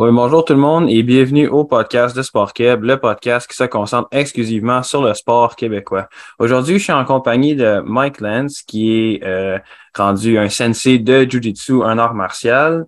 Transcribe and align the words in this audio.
Oui, 0.00 0.12
bonjour 0.12 0.44
tout 0.44 0.52
le 0.52 0.60
monde 0.60 0.88
et 0.88 1.02
bienvenue 1.02 1.48
au 1.48 1.64
podcast 1.64 2.16
de 2.16 2.22
Sport 2.22 2.52
Québec, 2.52 2.78
le 2.84 3.00
podcast 3.00 3.50
qui 3.50 3.56
se 3.56 3.64
concentre 3.64 4.06
exclusivement 4.12 4.84
sur 4.84 5.02
le 5.02 5.12
sport 5.12 5.56
québécois. 5.56 6.08
Aujourd'hui, 6.38 6.78
je 6.78 6.84
suis 6.84 6.92
en 6.92 7.04
compagnie 7.04 7.56
de 7.56 7.80
Mike 7.84 8.20
Lance, 8.20 8.62
qui 8.62 8.92
est 8.92 9.24
euh, 9.24 9.58
rendu 9.96 10.38
un 10.38 10.48
sensei 10.50 11.00
de 11.00 11.24
Jiu-Jitsu, 11.28 11.82
un 11.82 11.98
art 11.98 12.14
martial. 12.14 12.86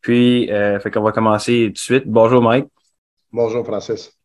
Puis, 0.00 0.48
euh, 0.52 0.78
fait 0.78 0.92
qu'on 0.92 1.02
va 1.02 1.10
commencer 1.10 1.64
tout 1.66 1.72
de 1.72 1.78
suite. 1.78 2.04
Bonjour 2.06 2.40
Mike. 2.40 2.68
Bonjour 3.32 3.66
Francis. 3.66 4.16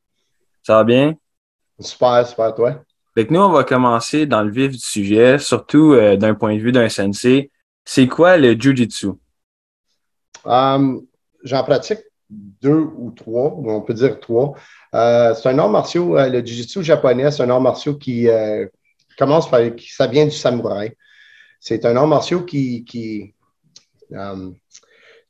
Ça 0.62 0.76
va 0.76 0.84
bien? 0.84 1.16
Super, 1.80 2.28
super, 2.28 2.54
toi? 2.54 2.76
Fait 3.16 3.26
que 3.26 3.34
nous, 3.34 3.42
on 3.42 3.50
va 3.50 3.64
commencer 3.64 4.28
dans 4.28 4.44
le 4.44 4.52
vif 4.52 4.74
du 4.74 4.78
sujet, 4.78 5.40
surtout 5.40 5.94
euh, 5.94 6.18
d'un 6.18 6.36
point 6.36 6.54
de 6.56 6.62
vue 6.62 6.72
d'un 6.72 6.88
sensei. 6.88 7.50
C'est 7.84 8.08
quoi 8.08 8.38
le 8.38 8.52
Jiu-Jitsu? 8.52 9.08
Um, 10.46 11.02
J'en 11.44 11.64
pratique 11.64 12.00
deux 12.32 12.88
ou 12.98 13.12
trois, 13.12 13.54
on 13.58 13.82
peut 13.82 13.94
dire 13.94 14.20
trois. 14.20 14.54
Euh, 14.96 15.34
c'est 15.36 15.50
un 15.50 15.60
art 15.60 15.70
martial, 15.70 16.04
euh, 16.04 16.30
le 16.30 16.46
Jiu-Jitsu 16.46 16.84
japonais, 16.84 17.32
c'est 17.32 17.44
un 17.44 17.50
art 17.50 17.62
martial 17.62 17.98
qui 17.98 18.28
euh, 18.28 18.68
commence 19.18 19.50
par, 19.50 19.60
ça 19.90 20.08
vient 20.08 20.26
du 20.26 20.32
samouraï. 20.32 20.96
C'est 21.60 21.86
un 21.86 21.96
art 21.96 22.08
martial 22.08 22.46
qui, 22.46 22.84
qui 22.86 23.34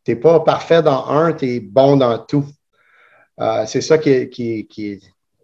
t'es 0.03 0.15
pas 0.15 0.39
parfait 0.41 0.81
dans 0.81 1.07
un, 1.07 1.33
tu 1.33 1.45
es 1.45 1.59
bon 1.59 1.97
dans 1.97 2.17
tout. 2.19 2.45
c'est 3.67 3.81
ça 3.81 3.97
qui 3.97 4.09
est, 4.09 4.29
qui, 4.29 4.67
qui, 4.67 5.02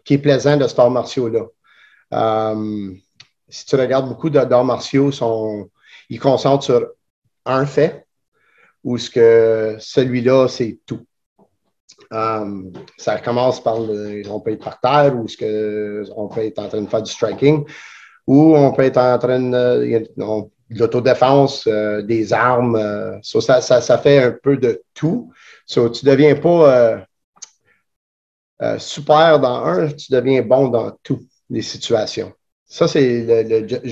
est, 0.10 0.18
plaisant 0.18 0.58
de 0.58 0.68
cet 0.68 0.80
art 0.80 0.90
martial-là. 0.90 1.46
si 3.50 3.66
tu 3.66 3.76
regardes 3.76 4.08
beaucoup 4.08 4.30
d'arts 4.30 4.64
martiaux, 4.64 5.12
ils 6.10 6.20
concentrent 6.20 6.64
sur 6.64 6.88
un 7.46 7.66
fait, 7.66 8.08
ou 8.84 8.98
ce 8.98 9.10
que 9.10 9.76
celui-là, 9.80 10.48
c'est 10.48 10.80
tout. 10.86 11.06
Um, 12.12 12.72
ça 12.98 13.20
commence 13.20 13.62
par 13.62 13.80
le, 13.80 14.22
on 14.30 14.40
peut 14.40 14.52
être 14.52 14.64
par 14.64 14.80
terre 14.80 15.16
ou 15.18 15.28
ce 15.28 15.36
que 15.36 16.06
on 16.16 16.30
peut 16.30 16.46
être 16.46 16.60
en 16.60 16.70
train 16.70 16.82
de 16.82 16.88
faire 16.88 17.02
du 17.02 17.12
striking 17.12 17.66
ou 18.26 18.56
on 18.56 18.72
peut 18.74 18.84
être 18.84 18.98
en 18.98 19.18
train 19.18 19.40
de, 19.40 20.08
l'autodéfense, 20.70 21.66
euh, 21.68 22.02
des 22.02 22.34
armes. 22.34 22.76
Euh, 22.76 23.18
ça, 23.24 23.62
ça, 23.62 23.82
ça, 23.82 23.98
fait 23.98 24.24
un 24.24 24.32
peu 24.32 24.58
de 24.58 24.84
tout. 24.94 25.32
Tu 25.68 25.80
ne 25.80 25.88
deviens 25.88 26.36
pas 26.36 27.06
euh, 28.62 28.80
super 28.80 29.40
dans 29.40 29.66
un, 29.66 29.88
tu 29.90 30.12
deviens 30.12 30.42
bon 30.42 30.68
dans 30.68 30.92
toutes 31.04 31.28
les 31.50 31.62
situations. 31.62 32.34
Ça, 32.66 32.88
c'est 32.88 33.24
le, 33.24 33.62
le, 33.62 33.88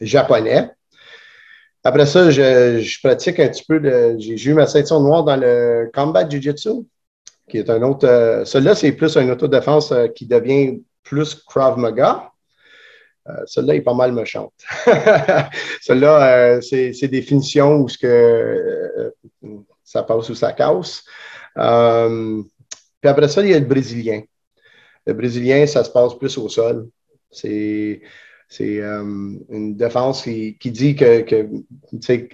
japonais. 0.00 0.70
Après 1.86 2.04
ça, 2.04 2.30
je, 2.30 3.00
pratique 3.00 3.38
un 3.38 3.46
petit 3.46 3.62
peu. 3.62 3.80
J'ai 4.18 4.50
eu 4.50 4.54
ma 4.54 4.66
ceinture 4.66 4.98
noire 4.98 5.22
dans 5.22 5.36
le 5.36 5.88
combat 5.94 6.28
jiu-jitsu, 6.28 6.84
qui 7.48 7.58
est 7.58 7.70
un 7.70 7.80
autre. 7.82 8.08
Euh, 8.08 8.44
celui-là, 8.44 8.74
c'est 8.74 8.90
plus 8.90 9.16
une 9.16 9.30
autodéfense 9.30 9.92
euh, 9.92 10.08
qui 10.08 10.26
devient 10.26 10.82
plus 11.04 11.36
Krav 11.46 11.78
Maga. 11.78 12.32
Euh, 13.28 13.34
celui-là 13.46 13.76
est 13.76 13.82
pas 13.82 13.94
mal 13.94 14.10
méchante. 14.10 14.52
celui-là, 15.80 16.60
c'est 16.60 17.06
des 17.06 17.22
finitions 17.22 17.76
où 17.76 17.88
ce 17.88 17.98
que, 17.98 19.14
ça 19.84 20.02
passe 20.02 20.28
ou 20.28 20.34
ça 20.34 20.52
casse. 20.54 21.04
puis 21.54 21.62
après 23.08 23.28
ça, 23.28 23.42
il 23.42 23.50
y 23.50 23.54
a 23.54 23.60
le 23.60 23.64
brésilien. 23.64 24.22
Le 25.06 25.12
brésilien, 25.12 25.64
ça 25.68 25.84
se 25.84 25.90
passe 25.90 26.18
plus 26.18 26.36
au 26.36 26.48
sol. 26.48 26.88
C'est 27.30 28.02
c'est 28.48 28.80
euh, 28.80 29.02
une 29.50 29.76
défense 29.76 30.22
qui, 30.22 30.70
dit 30.70 30.94
que, 30.94 31.22
que 31.22 31.48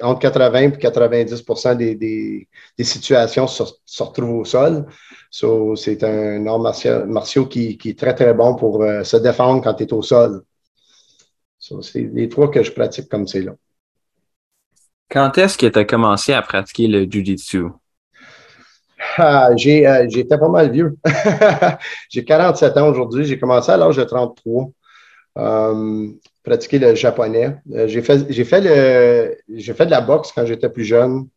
entre 0.03 0.21
80 0.21 0.61
et 0.61 0.73
90 0.73 1.45
des, 1.79 1.95
des, 1.95 2.49
des 2.77 2.85
situations 2.85 3.47
se, 3.47 3.63
retrouvent 4.03 4.41
au 4.41 4.45
sol. 4.45 4.87
c'est 5.31 6.05
un 6.05 6.47
art 6.47 6.59
martial, 6.59 7.09
qui, 7.49 7.79
qui, 7.79 7.91
est 7.91 7.99
très, 7.99 8.15
très 8.15 8.35
bon 8.35 8.55
pour 8.55 8.83
euh, 8.83 9.05
se 9.05 9.17
défendre 9.17 9.63
quand 9.63 9.75
tu 9.75 9.85
es 9.85 9.93
au 9.93 10.03
sol. 10.03 10.43
c'est 11.59 12.11
les 12.13 12.29
trois 12.29 12.51
que 12.51 12.63
je 12.63 12.73
pratique 12.73 13.09
comme 13.09 13.27
c'est 13.27 13.43
là. 13.43 13.53
Quand 15.11 15.37
est-ce 15.39 15.57
que 15.57 15.67
tu 15.67 15.79
as 15.79 15.85
commencé 15.85 16.33
à 16.33 16.43
pratiquer 16.43 16.89
le 16.89 17.05
Jiu-Jitsu? 17.05 17.69
Ah, 19.17 19.51
euh, 19.51 20.07
j'étais 20.09 20.39
pas 20.39 20.49
mal 20.49 20.71
vieux. 20.71 20.97
j'ai 22.09 22.25
47 22.25 22.77
ans 22.77 22.89
aujourd'hui. 22.89 23.25
J'ai 23.25 23.39
commencé 23.39 23.71
à 23.71 23.77
l'âge 23.77 23.97
de 23.97 24.05
33. 24.05 24.71
Euh, 25.39 26.09
pratiquer 26.43 26.79
le 26.79 26.95
japonais. 26.95 27.57
Euh, 27.73 27.89
j'ai 27.89 28.03
fait, 28.03 28.31
fait, 28.33 28.45
fait 28.45 29.87
de 29.87 29.91
la 29.91 30.01
boxe 30.01 30.33
quand 30.33 30.45
j'étais 30.47 30.69
plus 30.69 30.85
jeune. 30.85 31.29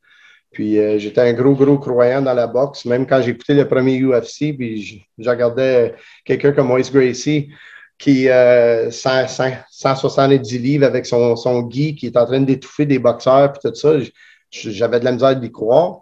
Puis 0.52 0.80
euh, 0.80 0.98
j'étais 0.98 1.22
un 1.22 1.34
gros, 1.34 1.54
gros 1.54 1.78
croyant 1.78 2.22
dans 2.22 2.34
la 2.34 2.48
boxe. 2.48 2.86
Même 2.86 3.06
quand 3.06 3.22
écouté 3.22 3.54
le 3.54 3.68
premier 3.68 4.00
UFC, 4.02 4.56
puis 4.58 5.06
je, 5.18 5.30
regardais 5.30 5.96
quelqu'un 6.24 6.52
comme 6.54 6.68
Moise 6.68 6.92
Gracie 6.92 7.50
qui 7.98 8.28
euh, 8.28 8.92
170 8.92 10.60
livres 10.60 10.86
avec 10.86 11.06
son, 11.06 11.36
son 11.38 11.66
qui 11.68 11.98
est 12.04 12.18
en 12.18 12.26
train 12.26 12.42
d'étouffer 12.42 12.86
des 12.86 13.00
boxeurs 13.00 13.54
puis 13.54 13.62
tout 13.64 13.76
ça. 13.76 13.94
J'avais 14.52 15.00
de 15.00 15.06
la 15.06 15.12
misère 15.14 15.36
d'y 15.36 15.52
croire. 15.52 16.02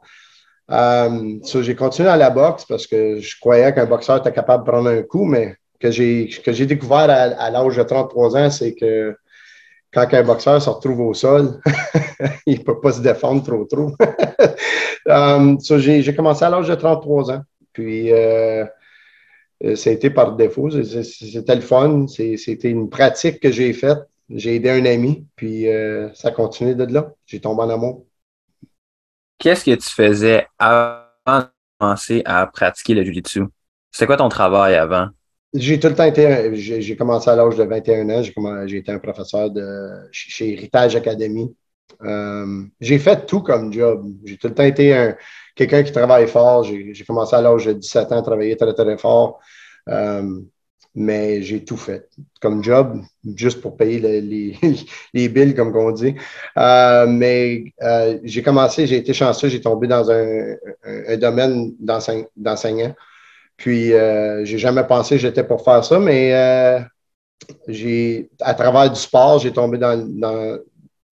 J'ai 0.69 1.75
continué 1.75 2.07
dans 2.07 2.15
la 2.15 2.29
boxe 2.29 2.65
parce 2.65 2.87
que 2.87 3.19
je 3.19 3.39
croyais 3.39 3.73
qu'un 3.73 3.85
boxeur 3.85 4.17
était 4.17 4.31
capable 4.31 4.65
de 4.65 4.71
prendre 4.71 4.89
un 4.89 5.03
coup, 5.03 5.25
mais 5.25 5.55
que 5.83 6.51
j'ai, 6.53 6.65
découvert 6.65 7.09
à, 7.09 7.49
l'âge 7.49 7.75
de 7.75 7.83
33 7.83 8.37
ans, 8.37 8.49
c'est 8.49 8.73
que 8.73 9.15
quand 9.91 10.07
un 10.13 10.23
boxeur 10.23 10.61
se 10.61 10.69
retrouve 10.69 11.01
au 11.01 11.13
sol, 11.13 11.59
il 12.45 12.59
ne 12.59 12.63
peut 12.63 12.79
pas 12.79 12.93
se 12.93 13.01
défendre 13.01 13.43
trop 13.43 13.65
trop. 13.65 13.91
um, 15.07 15.59
j'ai, 15.59 16.15
commencé 16.15 16.45
à 16.45 16.49
l'âge 16.49 16.69
de 16.69 16.75
33 16.75 17.31
ans. 17.31 17.41
Puis 17.73 18.11
euh, 18.11 18.65
euh, 19.63 19.75
été 19.75 20.09
par 20.09 20.35
défaut. 20.35 20.69
C'était 20.71 21.55
le 21.55 21.61
fun. 21.61 22.07
c'était 22.07 22.69
une 22.69 22.89
pratique 22.89 23.39
que 23.39 23.51
j'ai 23.51 23.73
faite. 23.73 23.99
J'ai 24.29 24.55
aidé 24.55 24.69
un 24.69 24.85
ami, 24.85 25.27
puis 25.35 25.67
euh, 25.67 26.11
ça 26.13 26.29
a 26.29 26.31
continué 26.31 26.75
de 26.75 26.85
là. 26.85 27.13
J'ai 27.25 27.41
tombé 27.41 27.63
en 27.63 27.69
amour. 27.69 28.05
Qu'est-ce 29.37 29.65
que 29.65 29.75
tu 29.75 29.89
faisais 29.89 30.47
avant 30.57 31.03
de 31.27 31.45
commencer 31.77 32.21
à 32.25 32.47
pratiquer 32.47 32.93
le 32.93 33.03
jiu-jitsu? 33.03 33.43
C'était 33.91 34.07
quoi 34.07 34.17
ton 34.17 34.29
travail 34.29 34.75
avant? 34.75 35.09
J'ai 35.53 35.79
tout 35.79 35.87
le 35.87 35.95
temps 35.95 36.05
été, 36.05 36.55
j'ai 36.55 36.95
commencé 36.95 37.29
à 37.29 37.35
l'âge 37.35 37.55
de 37.55 37.63
21 37.63 38.09
ans, 38.09 38.23
j'ai 38.65 38.77
été 38.77 38.91
un 38.91 38.97
professeur 38.97 39.51
de, 39.51 39.89
chez 40.11 40.53
Héritage 40.53 40.95
Academy. 40.95 41.55
Euh, 42.03 42.63
j'ai 42.81 42.97
fait 42.99 43.25
tout 43.25 43.41
comme 43.41 43.71
job. 43.71 44.05
J'ai 44.25 44.37
tout 44.37 44.47
le 44.47 44.55
temps 44.55 44.63
été 44.63 45.13
quelqu'un 45.55 45.83
qui 45.83 45.91
travaille 45.91 46.27
fort. 46.27 46.63
J'ai 46.63 47.05
commencé 47.05 47.35
à 47.35 47.41
l'âge 47.41 47.65
de 47.65 47.73
17 47.73 48.11
ans 48.11 48.19
à 48.19 48.21
travailler 48.21 48.57
très, 48.57 48.73
très 48.73 48.97
fort. 48.97 49.39
Euh, 49.89 50.39
mais 50.95 51.41
j'ai 51.41 51.63
tout 51.63 51.77
fait 51.77 52.07
comme 52.39 52.63
job, 52.63 53.01
juste 53.35 53.61
pour 53.61 53.77
payer 53.77 53.99
les, 53.99 54.57
les, 55.13 55.29
billes, 55.29 55.55
comme 55.55 55.75
on 55.75 55.91
dit. 55.91 56.15
Euh, 56.57 57.07
mais 57.07 57.63
j'ai 58.23 58.43
commencé, 58.43 58.85
j'ai 58.87 58.97
été 58.97 59.13
chanceux, 59.13 59.49
j'ai 59.49 59.61
tombé 59.61 59.87
dans 59.87 60.09
un, 60.11 60.55
un 60.83 61.17
domaine 61.17 61.73
d'enseignant. 61.79 62.95
Puis, 63.57 63.93
euh, 63.93 64.43
j'ai 64.45 64.57
jamais 64.57 64.83
pensé 64.83 65.15
que 65.15 65.21
j'étais 65.21 65.43
pour 65.43 65.63
faire 65.63 65.83
ça, 65.85 65.99
mais 65.99 66.33
euh, 66.33 66.79
à 68.41 68.53
travers 68.53 68.89
du 68.89 68.99
sport, 68.99 69.39
j'ai 69.39 69.51
tombé 69.51 69.77
dans, 69.77 69.97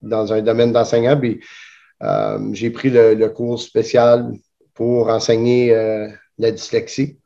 dans, 0.01 0.33
un 0.33 0.41
domaine 0.41 0.71
d'enseignant. 0.71 1.17
Puis, 1.17 1.39
euh, 2.03 2.39
j'ai 2.53 2.71
pris 2.71 2.89
le, 2.89 3.27
cours 3.29 3.59
spécial 3.59 4.31
pour 4.73 5.09
enseigner 5.09 5.73
la 6.37 6.51
dyslexie. 6.51 7.17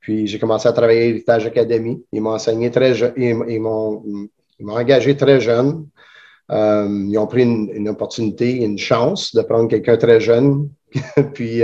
Puis, 0.00 0.26
j'ai 0.26 0.38
commencé 0.38 0.66
à 0.66 0.72
travailler 0.72 1.02
à 1.02 1.06
l'Héritage 1.06 1.46
Academy. 1.46 2.02
Ils 2.12 2.22
m'ont 2.22 2.32
enseigné 2.32 2.70
très 2.70 2.94
m'ont, 3.18 4.02
engagé 4.68 5.16
très 5.16 5.40
jeune. 5.40 5.86
ils 6.50 7.18
ont 7.18 7.26
pris 7.26 7.42
une, 7.42 7.70
une, 7.74 7.88
opportunité, 7.90 8.64
une 8.64 8.78
chance 8.78 9.34
de 9.34 9.42
prendre 9.42 9.68
quelqu'un 9.68 9.98
très 9.98 10.20
jeune. 10.20 10.70
puis, 11.34 11.60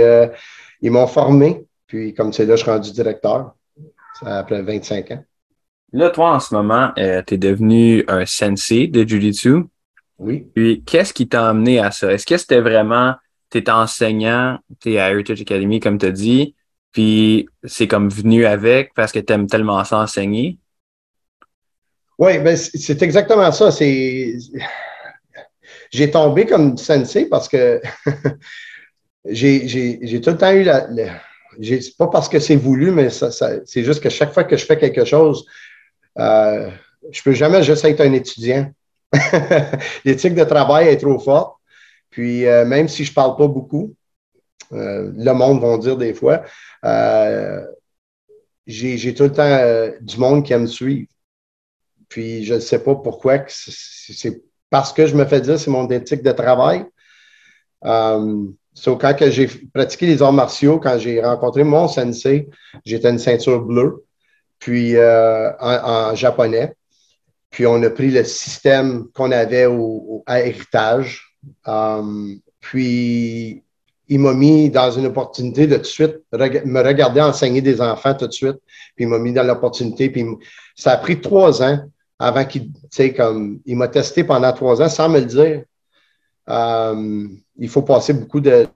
ils 0.81 0.91
m'ont 0.91 1.07
formé. 1.07 1.66
Puis, 1.87 2.13
comme 2.13 2.33
c'est 2.33 2.45
là, 2.45 2.55
je 2.55 2.63
suis 2.63 2.71
rendu 2.71 2.91
directeur 2.91 3.55
après 4.21 4.61
25 4.61 5.11
ans. 5.11 5.23
Là, 5.93 6.09
toi, 6.09 6.33
en 6.33 6.39
ce 6.39 6.53
moment, 6.53 6.91
euh, 6.97 7.21
tu 7.25 7.35
es 7.35 7.37
devenu 7.37 8.03
un 8.07 8.25
sensei 8.25 8.87
de 8.87 9.03
Jiu-Jitsu. 9.03 9.63
Oui. 10.19 10.45
Puis, 10.53 10.83
qu'est-ce 10.85 11.13
qui 11.13 11.27
t'a 11.27 11.49
amené 11.49 11.79
à 11.79 11.91
ça? 11.91 12.11
Est-ce 12.11 12.25
que 12.25 12.37
c'était 12.37 12.59
vraiment, 12.59 13.15
tu 13.49 13.59
es 13.59 13.69
enseignant, 13.69 14.59
tu 14.81 14.93
es 14.93 14.99
à 14.99 15.09
Heritage 15.09 15.41
Academy, 15.41 15.79
comme 15.79 15.97
tu 15.97 16.07
as 16.07 16.11
dit, 16.11 16.55
puis 16.91 17.47
c'est 17.63 17.87
comme 17.87 18.09
venu 18.09 18.45
avec 18.45 18.93
parce 18.95 19.11
que 19.11 19.19
tu 19.19 19.31
aimes 19.31 19.47
tellement 19.47 19.83
ça 19.83 19.99
enseigner? 19.99 20.57
Oui, 22.17 22.39
ben 22.39 22.57
c'est 22.57 23.03
exactement 23.03 23.51
ça. 23.51 23.71
C'est 23.71 24.35
j'ai 25.91 26.09
tombé 26.09 26.45
comme 26.45 26.77
sensei 26.77 27.25
parce 27.25 27.47
que 27.47 27.79
j'ai 29.25 30.21
tout 30.21 30.31
le 30.31 30.37
temps 30.37 30.51
eu 30.51 30.63
la, 30.63 30.87
c'est 31.61 31.97
pas 31.97 32.07
parce 32.07 32.29
que 32.29 32.39
c'est 32.39 32.55
voulu, 32.55 32.91
mais 32.91 33.09
c'est 33.09 33.83
juste 33.83 34.01
que 34.01 34.09
chaque 34.09 34.33
fois 34.33 34.43
que 34.43 34.57
je 34.57 34.65
fais 34.65 34.77
quelque 34.77 35.05
chose, 35.05 35.45
euh, 36.17 36.69
je 37.11 37.21
peux 37.21 37.33
jamais 37.33 37.63
juste 37.63 37.85
être 37.85 38.01
un 38.01 38.13
étudiant. 38.13 38.71
L'éthique 40.05 40.35
de 40.35 40.43
travail 40.43 40.87
est 40.87 40.97
trop 40.97 41.19
forte. 41.19 41.57
Puis 42.09 42.45
euh, 42.45 42.65
même 42.65 42.87
si 42.87 43.03
je 43.05 43.13
parle 43.13 43.35
pas 43.35 43.47
beaucoup, 43.47 43.93
le 44.71 45.31
monde 45.31 45.61
vont 45.61 45.77
dire 45.77 45.95
des 45.97 46.13
fois, 46.13 46.43
j'ai 48.65 49.13
tout 49.13 49.23
le 49.23 49.31
temps 49.31 49.97
du 50.01 50.17
monde 50.17 50.45
qui 50.45 50.53
aime 50.53 50.63
me 50.63 50.67
suivre. 50.67 51.07
Puis 52.09 52.43
je 52.45 52.55
ne 52.55 52.59
sais 52.59 52.79
pas 52.79 52.95
pourquoi, 52.95 53.43
c'est 53.47 54.41
parce 54.69 54.93
que 54.93 55.05
je 55.05 55.15
me 55.15 55.25
fais 55.25 55.41
dire 55.41 55.59
c'est 55.59 55.71
mon 55.71 55.87
éthique 55.89 56.23
de 56.23 56.31
travail. 56.31 56.85
Quand 58.85 59.15
j'ai 59.29 59.47
pratiqué 59.73 60.05
les 60.05 60.21
arts 60.21 60.33
martiaux, 60.33 60.79
quand 60.79 60.97
j'ai 60.97 61.21
rencontré 61.21 61.63
mon 61.63 61.87
sensei, 61.87 62.49
j'étais 62.85 63.09
une 63.09 63.19
ceinture 63.19 63.61
bleue, 63.61 64.05
puis 64.59 64.95
euh, 64.95 65.51
en, 65.59 66.15
japonais. 66.15 66.75
Puis 67.49 67.65
on 67.65 67.81
a 67.83 67.89
pris 67.89 68.11
le 68.11 68.23
système 68.23 69.07
qu'on 69.13 69.31
avait 69.31 69.65
au, 69.65 70.23
à 70.25 70.41
héritage. 70.41 71.37
Um, 71.65 72.39
puis 72.59 73.63
il 74.09 74.19
m'a 74.19 74.33
mis 74.33 74.69
dans 74.69 74.91
une 74.91 75.05
opportunité 75.05 75.65
de 75.67 75.75
tout 75.75 75.81
de 75.81 75.87
suite 75.87 76.15
me 76.33 76.81
regarder 76.83 77.21
enseigner 77.21 77.61
des 77.61 77.81
enfants 77.81 78.13
tout 78.13 78.27
de 78.27 78.33
suite. 78.33 78.57
Puis 78.95 79.05
il 79.05 79.07
m'a 79.07 79.19
mis 79.19 79.33
dans 79.33 79.43
l'opportunité. 79.43 80.09
Puis 80.09 80.25
ça 80.75 80.91
a 80.91 80.97
pris 80.97 81.19
trois 81.21 81.63
ans 81.63 81.79
avant 82.19 82.45
qu'il, 82.45 82.71
tu 82.71 82.79
sais, 82.89 83.13
comme, 83.13 83.59
il 83.65 83.77
m'a 83.77 83.87
testé 83.87 84.23
pendant 84.23 84.51
trois 84.51 84.81
ans 84.81 84.89
sans 84.89 85.09
me 85.09 85.19
le 85.19 85.25
dire. 85.25 85.63
Euh, 86.49 87.27
il 87.57 87.69
faut 87.69 87.81
passer 87.81 88.13
beaucoup 88.13 88.39
de, 88.39 88.67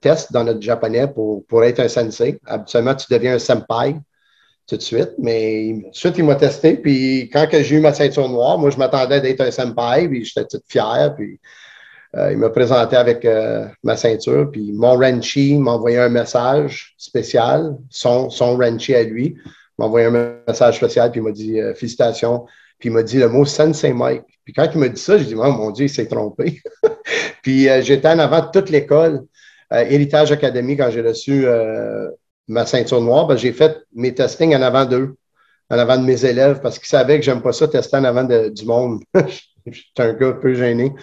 tests 0.00 0.32
dans 0.32 0.44
notre 0.44 0.62
japonais 0.62 1.08
pour, 1.08 1.44
pour 1.46 1.64
être 1.64 1.80
un 1.80 1.88
sensei. 1.88 2.38
Habituellement, 2.46 2.94
tu 2.94 3.06
deviens 3.10 3.34
un 3.34 3.38
senpai 3.38 3.96
tout 4.68 4.76
de 4.76 4.82
suite, 4.82 5.12
mais 5.18 5.80
tout 5.82 5.90
de 5.90 5.96
suite, 5.96 6.18
il 6.18 6.24
m'a 6.24 6.34
testé. 6.34 6.76
Puis 6.76 7.30
quand 7.32 7.46
j'ai 7.50 7.76
eu 7.76 7.80
ma 7.80 7.94
ceinture 7.94 8.28
noire, 8.28 8.58
moi, 8.58 8.70
je 8.70 8.76
m'attendais 8.76 9.20
d'être 9.20 9.40
un 9.40 9.50
senpai, 9.50 10.08
puis 10.08 10.24
j'étais 10.24 10.46
tout 10.46 10.62
fier. 10.68 11.14
Puis 11.16 11.40
euh, 12.16 12.32
il 12.32 12.38
m'a 12.38 12.50
présenté 12.50 12.96
avec 12.96 13.24
euh, 13.24 13.66
ma 13.82 13.96
ceinture. 13.96 14.50
Puis 14.50 14.72
mon 14.72 14.96
Renchi 14.96 15.56
m'a 15.56 15.72
envoyé 15.72 15.98
un 15.98 16.10
message 16.10 16.94
spécial, 16.98 17.76
son, 17.88 18.28
son 18.30 18.56
Renchi 18.56 18.94
à 18.94 19.02
lui, 19.02 19.36
m'a 19.78 19.86
envoyé 19.86 20.06
un 20.06 20.42
message 20.46 20.76
spécial, 20.76 21.10
puis 21.10 21.20
il 21.20 21.24
m'a 21.24 21.32
dit 21.32 21.58
Félicitations, 21.74 22.46
puis 22.78 22.88
il 22.88 22.92
m'a 22.92 23.02
dit 23.02 23.18
le 23.18 23.28
mot 23.28 23.44
Sensei 23.44 23.92
Mike. 23.92 24.22
Puis 24.44 24.54
quand 24.54 24.68
il 24.72 24.78
m'a 24.78 24.88
dit 24.88 25.00
ça, 25.00 25.18
j'ai 25.18 25.24
dit, 25.24 25.34
oh, 25.36 25.52
mon 25.52 25.70
Dieu, 25.70 25.86
il 25.86 25.90
s'est 25.90 26.06
trompé. 26.06 26.62
puis 27.42 27.68
euh, 27.68 27.82
j'étais 27.82 28.08
en 28.08 28.18
avant 28.18 28.40
de 28.40 28.50
toute 28.50 28.70
l'école, 28.70 29.24
euh, 29.72 29.84
Héritage 29.88 30.32
Académie, 30.32 30.76
quand 30.76 30.90
j'ai 30.90 31.02
reçu 31.02 31.46
euh, 31.46 32.08
ma 32.46 32.64
ceinture 32.64 33.00
noire, 33.00 33.26
ben, 33.26 33.36
j'ai 33.36 33.52
fait 33.52 33.76
mes 33.94 34.14
testings 34.14 34.54
en 34.54 34.62
avant 34.62 34.86
d'eux, 34.86 35.16
en 35.70 35.78
avant 35.78 35.98
de 35.98 36.04
mes 36.04 36.24
élèves, 36.24 36.60
parce 36.62 36.78
qu'ils 36.78 36.88
savaient 36.88 37.18
que 37.18 37.24
j'aime 37.24 37.42
pas 37.42 37.52
ça 37.52 37.68
tester 37.68 37.96
en 37.96 38.04
avant 38.04 38.24
du 38.24 38.64
monde. 38.64 39.02
J'étais 39.66 40.02
un 40.02 40.14
gars 40.14 40.28
un 40.28 40.32
peu 40.32 40.54
gêné. 40.54 40.94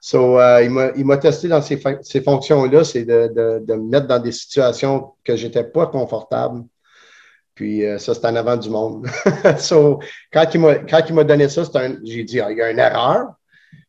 So, 0.00 0.38
il 0.62 0.70
m'a 0.70 1.16
testé 1.18 1.48
dans 1.48 1.60
ces, 1.60 1.82
ces 2.02 2.22
fonctions-là, 2.22 2.84
c'est 2.84 3.04
de, 3.04 3.30
de, 3.34 3.64
de, 3.66 3.74
me 3.74 3.90
mettre 3.90 4.06
dans 4.06 4.20
des 4.20 4.32
situations 4.32 5.12
que 5.24 5.36
j'étais 5.36 5.64
pas 5.64 5.86
confortable. 5.88 6.62
Puis 7.56 7.84
euh, 7.84 7.98
ça, 7.98 8.14
c'est 8.14 8.26
en 8.26 8.36
avant 8.36 8.56
du 8.56 8.70
monde. 8.70 9.08
so, 9.58 9.98
quand 10.32 10.44
il 10.54 11.14
m'a 11.14 11.24
donné 11.24 11.48
ça, 11.48 11.62
j'ai 12.04 12.22
dit, 12.22 12.36
il 12.36 12.56
y 12.56 12.62
a 12.62 12.70
une 12.70 12.78
erreur. 12.78 13.30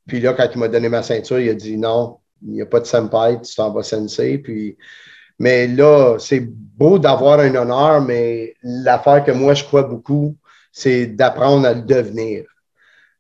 Puis 0.08 0.22
là, 0.22 0.34
quand 0.34 0.48
il 0.52 0.58
m'a 0.58 0.70
donné 0.70 0.88
ma 0.88 1.04
ceinture, 1.04 1.40
il 1.40 1.50
a 1.50 1.54
dit 1.54 1.78
non, 1.78 2.18
il 2.42 2.54
n'y 2.54 2.62
a 2.62 2.66
pas 2.66 2.80
de 2.80 2.86
senpai, 2.86 3.42
tu 3.42 3.54
t'en 3.56 3.72
vas 3.74 3.84
sensei. 3.84 4.38
Puis, 4.38 4.78
mais 5.38 5.68
là, 5.68 6.18
c'est 6.18 6.40
beau 6.40 6.98
d'avoir 6.98 7.42
un 7.42 7.54
honneur, 7.54 8.02
mais 8.02 8.54
l'affaire 8.64 9.24
que 9.24 9.32
moi, 9.32 9.54
je 9.54 9.66
crois 9.66 9.84
beaucoup, 9.84 10.38
c'est 10.72 11.06
d'apprendre 11.08 11.68
à 11.68 11.74
le 11.74 11.82
devenir. 11.82 12.46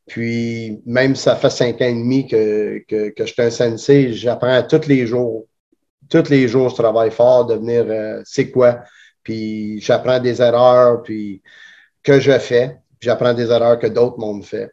Puis, 0.08 0.82
même 0.86 1.14
si 1.16 1.24
ça 1.24 1.36
fait 1.36 1.50
cinq 1.50 1.82
ans 1.82 1.86
et 1.86 1.94
demi 1.94 2.26
que, 2.26 2.80
que, 2.88 3.10
que 3.10 3.26
je 3.26 3.34
suis 3.34 3.42
un 3.42 3.50
sensei, 3.50 4.14
j'apprends 4.14 4.64
tous 4.64 4.88
les 4.88 5.06
jours. 5.06 5.46
Tous 6.10 6.30
les 6.30 6.48
jours, 6.48 6.70
je 6.70 6.76
travaille 6.76 7.12
fort, 7.12 7.46
devenir 7.46 7.86
euh, 7.90 8.22
c'est 8.24 8.50
quoi? 8.50 8.80
Puis 9.27 9.81
j'apprends 9.81 10.21
des 10.21 10.41
erreurs 10.41 11.03
puis 11.03 11.41
que 12.01 12.18
je 12.18 12.39
fais, 12.39 12.77
j'apprends 13.01 13.33
des 13.33 13.51
erreurs 13.51 13.77
que 13.77 13.88
d'autres 13.88 14.18
mondes 14.19 14.45
fait. 14.45 14.71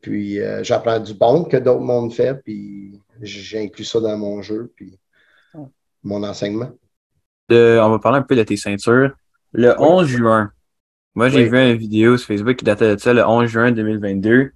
Puis 0.00 0.40
euh, 0.40 0.64
j'apprends 0.64 0.98
du 0.98 1.12
bon 1.12 1.44
que 1.44 1.58
d'autres 1.58 1.82
mondes 1.82 2.10
fait, 2.10 2.42
puis 2.42 2.98
j'inclus 3.20 3.84
ça 3.84 4.00
dans 4.00 4.16
mon 4.16 4.40
jeu, 4.40 4.72
puis 4.74 4.98
mon 6.02 6.22
enseignement. 6.22 6.70
on 7.50 7.90
va 7.90 7.98
parler 7.98 8.20
un 8.20 8.22
peu 8.22 8.36
de 8.36 8.42
tes 8.42 8.56
ceintures. 8.56 9.14
Le 9.52 9.78
11 9.78 10.06
juin, 10.08 10.50
moi 11.14 11.28
j'ai 11.28 11.46
vu 11.46 11.58
une 11.58 11.76
vidéo 11.76 12.16
sur 12.16 12.28
Facebook 12.28 12.56
qui 12.56 12.64
datait 12.64 12.96
de 12.96 12.98
ça, 12.98 13.12
le 13.12 13.22
11 13.22 13.50
juin 13.50 13.70
2022. 13.70 14.52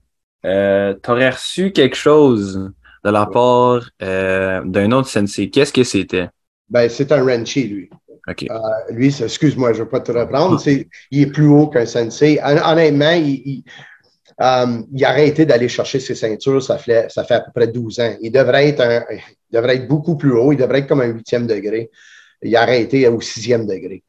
Euh, 0.47 0.95
tu 1.03 1.11
aurais 1.11 1.29
reçu 1.29 1.71
quelque 1.71 1.97
chose 1.97 2.73
de 3.05 3.11
la 3.11 3.27
part 3.27 3.91
euh, 4.01 4.63
d'un 4.65 4.91
autre 4.93 5.09
sensei? 5.09 5.51
Qu'est-ce 5.51 5.75
que 5.75 5.85
c'était? 5.85 6.31
Ben, 6.71 6.89
c'est 6.89 7.13
un 7.13 7.23
Renchi, 7.23 7.69
lui. 7.69 7.91
Euh, 8.29 8.59
lui, 8.91 9.15
excuse-moi, 9.23 9.73
je 9.73 9.81
ne 9.81 9.85
vais 9.85 9.91
pas 9.91 10.01
te 10.01 10.13
reprendre. 10.13 10.61
il 11.11 11.23
est 11.23 11.27
plus 11.27 11.47
haut 11.47 11.69
qu'un 11.69 11.87
sensei. 11.87 12.39
Honnêtement, 12.43 13.13
il, 13.13 13.63
euh, 14.41 14.83
il, 14.93 15.05
a 15.05 15.11
arrêté 15.11 15.47
d'aller 15.47 15.69
chercher 15.69 16.01
ses 16.01 16.15
ceintures, 16.15 16.63
ça 16.63 16.79
fait, 16.79 17.11
ça 17.11 17.25
fait 17.25 17.35
à 17.35 17.41
peu 17.41 17.53
près 17.55 17.69
12 17.69 18.01
ans. 18.01 18.17
Il 18.21 18.33
devrait, 18.33 18.69
être 18.69 18.81
un, 18.81 19.05
devrait 19.51 19.77
être 19.77 19.89
beaucoup 19.89 20.17
plus 20.17 20.33
haut, 20.33 20.53
il 20.53 20.59
devrait 20.59 20.81
être 20.81 20.89
comme 20.89 21.03
un 21.03 21.07
huitième 21.07 21.47
degré. 21.47 21.91
Il 22.43 22.55
a 22.57 22.63
arrêté 22.63 23.07
au 23.09 23.21
sixième 23.21 23.67
degré. 23.67 24.03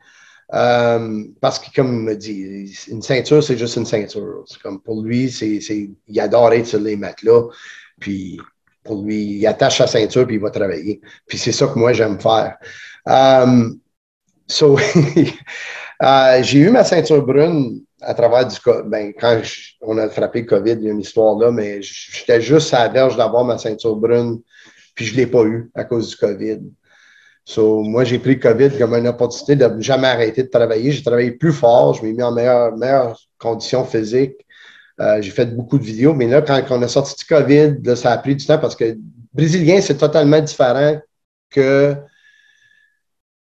Euh, 0.53 1.23
parce 1.41 1.59
que, 1.59 1.73
comme 1.75 1.93
il 1.93 2.01
me 2.01 2.15
dit, 2.15 2.73
une 2.89 3.01
ceinture, 3.01 3.43
c'est 3.43 3.57
juste 3.57 3.75
une 3.77 3.85
ceinture. 3.85 4.45
Comme 4.63 4.79
pour 4.81 5.01
lui, 5.01 5.29
c'est, 5.29 5.59
il 6.07 6.19
adore 6.19 6.53
être 6.53 6.67
sur 6.67 6.79
les 6.79 6.95
matelas. 6.95 7.43
Puis 7.99 8.39
pour 8.83 9.03
lui, 9.03 9.37
il 9.37 9.47
attache 9.47 9.77
sa 9.77 9.87
ceinture 9.87 10.25
puis 10.27 10.35
il 10.35 10.41
va 10.41 10.51
travailler. 10.51 11.01
Puis 11.27 11.37
c'est 11.37 11.51
ça 11.51 11.67
que 11.67 11.77
moi, 11.79 11.93
j'aime 11.93 12.19
faire. 12.19 12.57
So, 14.47 14.77
euh, 16.03 16.43
j'ai 16.43 16.59
eu 16.59 16.69
ma 16.69 16.83
ceinture 16.83 17.25
brune 17.25 17.81
à 18.01 18.13
travers 18.13 18.47
du 18.47 18.55
ben, 18.85 19.13
quand 19.19 19.41
on 19.81 19.97
a 19.97 20.09
frappé 20.09 20.41
le 20.41 20.47
COVID, 20.47 20.73
il 20.73 20.83
y 20.83 20.89
a 20.89 20.91
une 20.91 20.99
histoire 20.99 21.37
là, 21.37 21.51
mais 21.51 21.81
j'étais 21.81 22.41
juste 22.41 22.73
à 22.73 22.87
la 22.87 22.93
verge 22.93 23.17
d'avoir 23.17 23.43
ma 23.43 23.57
ceinture 23.57 23.95
brune, 23.95 24.41
puis 24.93 25.05
je 25.05 25.13
ne 25.13 25.17
l'ai 25.17 25.27
pas 25.27 25.43
eu 25.43 25.71
à 25.73 25.83
cause 25.83 26.09
du 26.09 26.15
COVID. 26.17 26.59
So, 27.45 27.81
moi, 27.81 28.03
j'ai 28.03 28.19
pris 28.19 28.35
le 28.35 28.39
COVID 28.39 28.77
comme 28.77 28.95
une 28.95 29.07
opportunité 29.07 29.55
de 29.55 29.65
ne 29.65 29.81
jamais 29.81 30.07
arrêter 30.07 30.43
de 30.43 30.49
travailler. 30.49 30.91
J'ai 30.91 31.03
travaillé 31.03 31.31
plus 31.31 31.53
fort, 31.53 31.93
je 31.93 32.03
m'ai 32.03 32.11
mis 32.11 32.23
en 32.23 32.31
meilleure, 32.31 32.75
meilleure 32.75 33.19
condition 33.37 33.85
physique. 33.85 34.33
Euh, 34.99 35.21
j'ai 35.21 35.31
fait 35.31 35.45
beaucoup 35.55 35.77
de 35.77 35.83
vidéos, 35.83 36.13
mais 36.13 36.27
là, 36.27 36.41
quand, 36.41 36.63
on 36.71 36.81
a 36.81 36.87
sorti 36.87 37.15
du 37.15 37.25
COVID, 37.25 37.75
là, 37.83 37.95
ça 37.95 38.13
a 38.13 38.17
pris 38.17 38.35
du 38.35 38.45
temps 38.45 38.57
parce 38.57 38.75
que 38.75 38.97
brésilien, 39.33 39.81
c'est 39.81 39.97
totalement 39.97 40.39
différent 40.39 40.99
que 41.49 41.95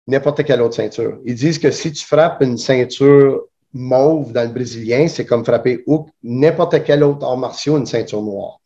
n'importe 0.07 0.43
quelle 0.43 0.61
autre 0.61 0.75
ceinture. 0.75 1.19
Ils 1.25 1.35
disent 1.35 1.59
que 1.59 1.71
si 1.71 1.91
tu 1.91 2.05
frappes 2.05 2.41
une 2.41 2.57
ceinture 2.57 3.45
mauve 3.73 4.33
dans 4.33 4.43
le 4.43 4.53
brésilien, 4.53 5.07
c'est 5.07 5.25
comme 5.25 5.45
frapper 5.45 5.83
n'importe 6.23 6.83
quel 6.83 7.03
autre 7.03 7.25
art 7.25 7.37
martiaux 7.37 7.77
une 7.77 7.85
ceinture 7.85 8.21
noire. 8.21 8.59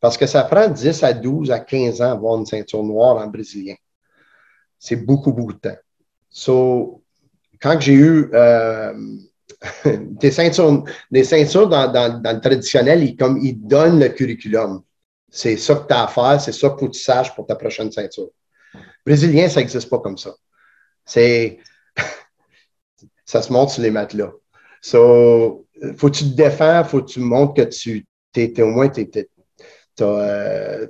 Parce 0.00 0.16
que 0.16 0.26
ça 0.26 0.44
prend 0.44 0.68
10 0.68 1.02
à 1.02 1.12
12 1.12 1.50
à 1.50 1.60
15 1.60 2.00
ans 2.00 2.12
avoir 2.12 2.38
une 2.38 2.46
ceinture 2.46 2.82
noire 2.82 3.16
en 3.18 3.26
brésilien. 3.26 3.74
C'est 4.78 4.96
beaucoup, 4.96 5.32
beaucoup 5.32 5.52
de 5.52 5.58
temps. 5.58 5.76
So, 6.30 7.02
quand 7.60 7.78
j'ai 7.80 7.92
eu 7.92 8.30
euh, 8.32 8.94
des 9.84 10.30
ceintures, 10.30 10.84
des 11.10 11.24
ceintures 11.24 11.68
dans, 11.68 12.22
le 12.24 12.40
traditionnel, 12.40 13.04
ils, 13.04 13.16
comme, 13.16 13.38
ils 13.38 13.60
donnent 13.60 14.00
le 14.00 14.08
curriculum. 14.08 14.82
C'est 15.28 15.58
ça 15.58 15.74
que 15.74 15.86
tu 15.86 15.92
as 15.92 16.04
à 16.04 16.08
faire, 16.08 16.40
c'est 16.40 16.52
ça 16.52 16.70
que 16.70 16.86
tu 16.86 16.98
saches 16.98 17.34
pour 17.34 17.46
ta 17.46 17.56
prochaine 17.56 17.92
ceinture. 17.92 18.30
Brésilien, 19.04 19.48
ça 19.48 19.60
n'existe 19.60 19.90
pas 19.90 19.98
comme 19.98 20.16
ça. 20.16 20.30
C'est. 21.10 21.58
ça 23.24 23.42
se 23.42 23.52
monte 23.52 23.70
sur 23.70 23.82
les 23.82 23.90
matelas. 23.90 24.30
So, 24.80 25.66
faut 25.96 26.08
que 26.08 26.16
tu 26.16 26.24
te 26.24 26.36
défends, 26.36 26.84
faut 26.84 27.02
que 27.02 27.10
tu 27.10 27.18
montres 27.18 27.54
que 27.54 27.62
tu 27.62 28.06
es, 28.36 28.62
au 28.62 28.68
moins, 28.68 28.88
tu 28.88 29.08
as, 30.02 30.86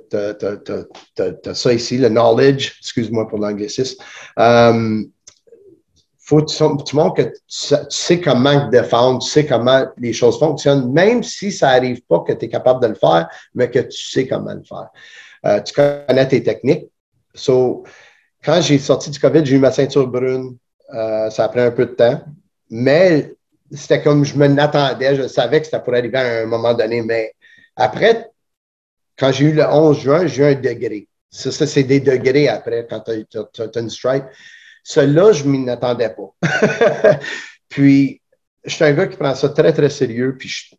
ça 1.55 1.73
ici, 1.73 1.97
le 1.97 2.09
knowledge, 2.09 2.77
excuse-moi 2.79 3.27
pour 3.27 3.39
l'anglicisme. 3.39 4.03
Um, 4.37 5.11
faut 6.19 6.43
que 6.43 6.83
tu, 6.85 6.95
montres 6.95 7.15
que 7.15 7.23
tu, 7.23 7.75
sais 7.89 8.21
comment 8.21 8.67
te 8.67 8.71
défendre, 8.71 9.23
tu 9.23 9.29
sais 9.29 9.47
comment 9.47 9.87
les 9.97 10.13
choses 10.13 10.37
fonctionnent, 10.37 10.93
même 10.93 11.23
si 11.23 11.51
ça 11.51 11.71
n'arrive 11.71 12.03
pas 12.03 12.19
que 12.19 12.33
tu 12.33 12.45
es 12.45 12.49
capable 12.49 12.83
de 12.83 12.89
le 12.89 12.95
faire, 12.95 13.27
mais 13.55 13.71
que 13.71 13.79
tu 13.79 14.07
sais 14.07 14.27
comment 14.27 14.53
le 14.53 14.63
faire. 14.63 14.89
Euh, 15.47 15.59
tu 15.61 15.73
connais 15.73 16.27
tes 16.27 16.43
techniques. 16.43 16.91
Quand 18.43 18.61
j'ai 18.61 18.79
sorti 18.79 19.09
du 19.09 19.19
COVID, 19.19 19.45
j'ai 19.45 19.55
eu 19.55 19.59
ma 19.59 19.71
ceinture 19.71 20.07
brune. 20.07 20.57
Euh, 20.93 21.29
ça 21.29 21.45
a 21.45 21.49
pris 21.49 21.61
un 21.61 21.71
peu 21.71 21.85
de 21.85 21.91
temps. 21.91 22.21
Mais 22.69 23.33
c'était 23.71 24.01
comme 24.01 24.25
je 24.25 24.35
me 24.35 24.47
l'attendais. 24.47 25.15
Je 25.15 25.27
savais 25.27 25.61
que 25.61 25.67
ça 25.67 25.79
pourrait 25.79 25.99
arriver 25.99 26.17
à 26.17 26.43
un 26.43 26.45
moment 26.45 26.73
donné. 26.73 27.01
Mais 27.01 27.33
après, 27.75 28.29
quand 29.17 29.31
j'ai 29.31 29.45
eu 29.45 29.53
le 29.53 29.63
11 29.63 29.99
juin, 29.99 30.27
j'ai 30.27 30.43
eu 30.43 30.45
un 30.45 30.55
degré. 30.55 31.07
Ça, 31.29 31.51
c'est 31.65 31.83
des 31.83 31.99
degrés 31.99 32.49
après 32.49 32.87
quand 32.89 33.01
tu 33.01 33.37
as, 33.39 33.79
une 33.79 33.89
stripe. 33.89 34.25
Celui-là, 34.83 35.31
je 35.31 35.43
ne 35.45 35.49
m'y 35.49 35.69
attendais 35.69 36.09
pas. 36.09 37.19
puis, 37.69 38.21
je 38.65 38.75
suis 38.75 38.83
un 38.83 38.91
gars 38.93 39.07
qui 39.07 39.15
prend 39.15 39.35
ça 39.35 39.49
très, 39.49 39.71
très 39.71 39.89
sérieux. 39.89 40.35
Puis, 40.37 40.49
je, 40.49 40.75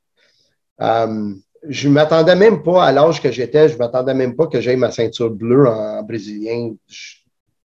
euh, 0.82 1.34
je 1.68 1.88
ne 1.88 1.94
m'attendais 1.94 2.34
même 2.34 2.62
pas 2.62 2.84
à 2.84 2.92
l'âge 2.92 3.22
que 3.22 3.30
j'étais, 3.30 3.68
je 3.68 3.74
ne 3.74 3.78
m'attendais 3.78 4.14
même 4.14 4.34
pas 4.34 4.48
que 4.48 4.60
j'aie 4.60 4.76
ma 4.76 4.90
ceinture 4.90 5.30
bleue 5.30 5.68
en, 5.68 6.02
brésilien 6.02 6.74
je 6.88 7.21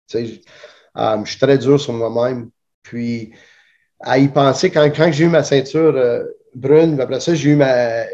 suis 0.09 1.39
très 1.39 1.59
dur 1.59 1.81
sur 1.81 1.93
moi-même. 1.93 2.51
Puis, 2.83 3.35
à 4.01 4.19
y 4.19 4.29
penser, 4.29 4.71
quand, 4.71 4.85
quand 4.95 5.11
j'ai 5.13 5.25
eu 5.25 5.29
ma 5.29 5.43
ceinture 5.43 5.95
brune, 6.55 7.01
après 7.01 7.21
ça, 7.21 7.35
j'ai 7.35 7.51
eu 7.51 7.57
ma, 7.57 8.05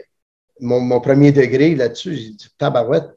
mon, 0.60 1.00
premier 1.00 1.32
degré 1.32 1.74
là-dessus. 1.74 2.14
J'ai 2.14 2.30
dit, 2.30 2.48
tabarouette, 2.58 3.10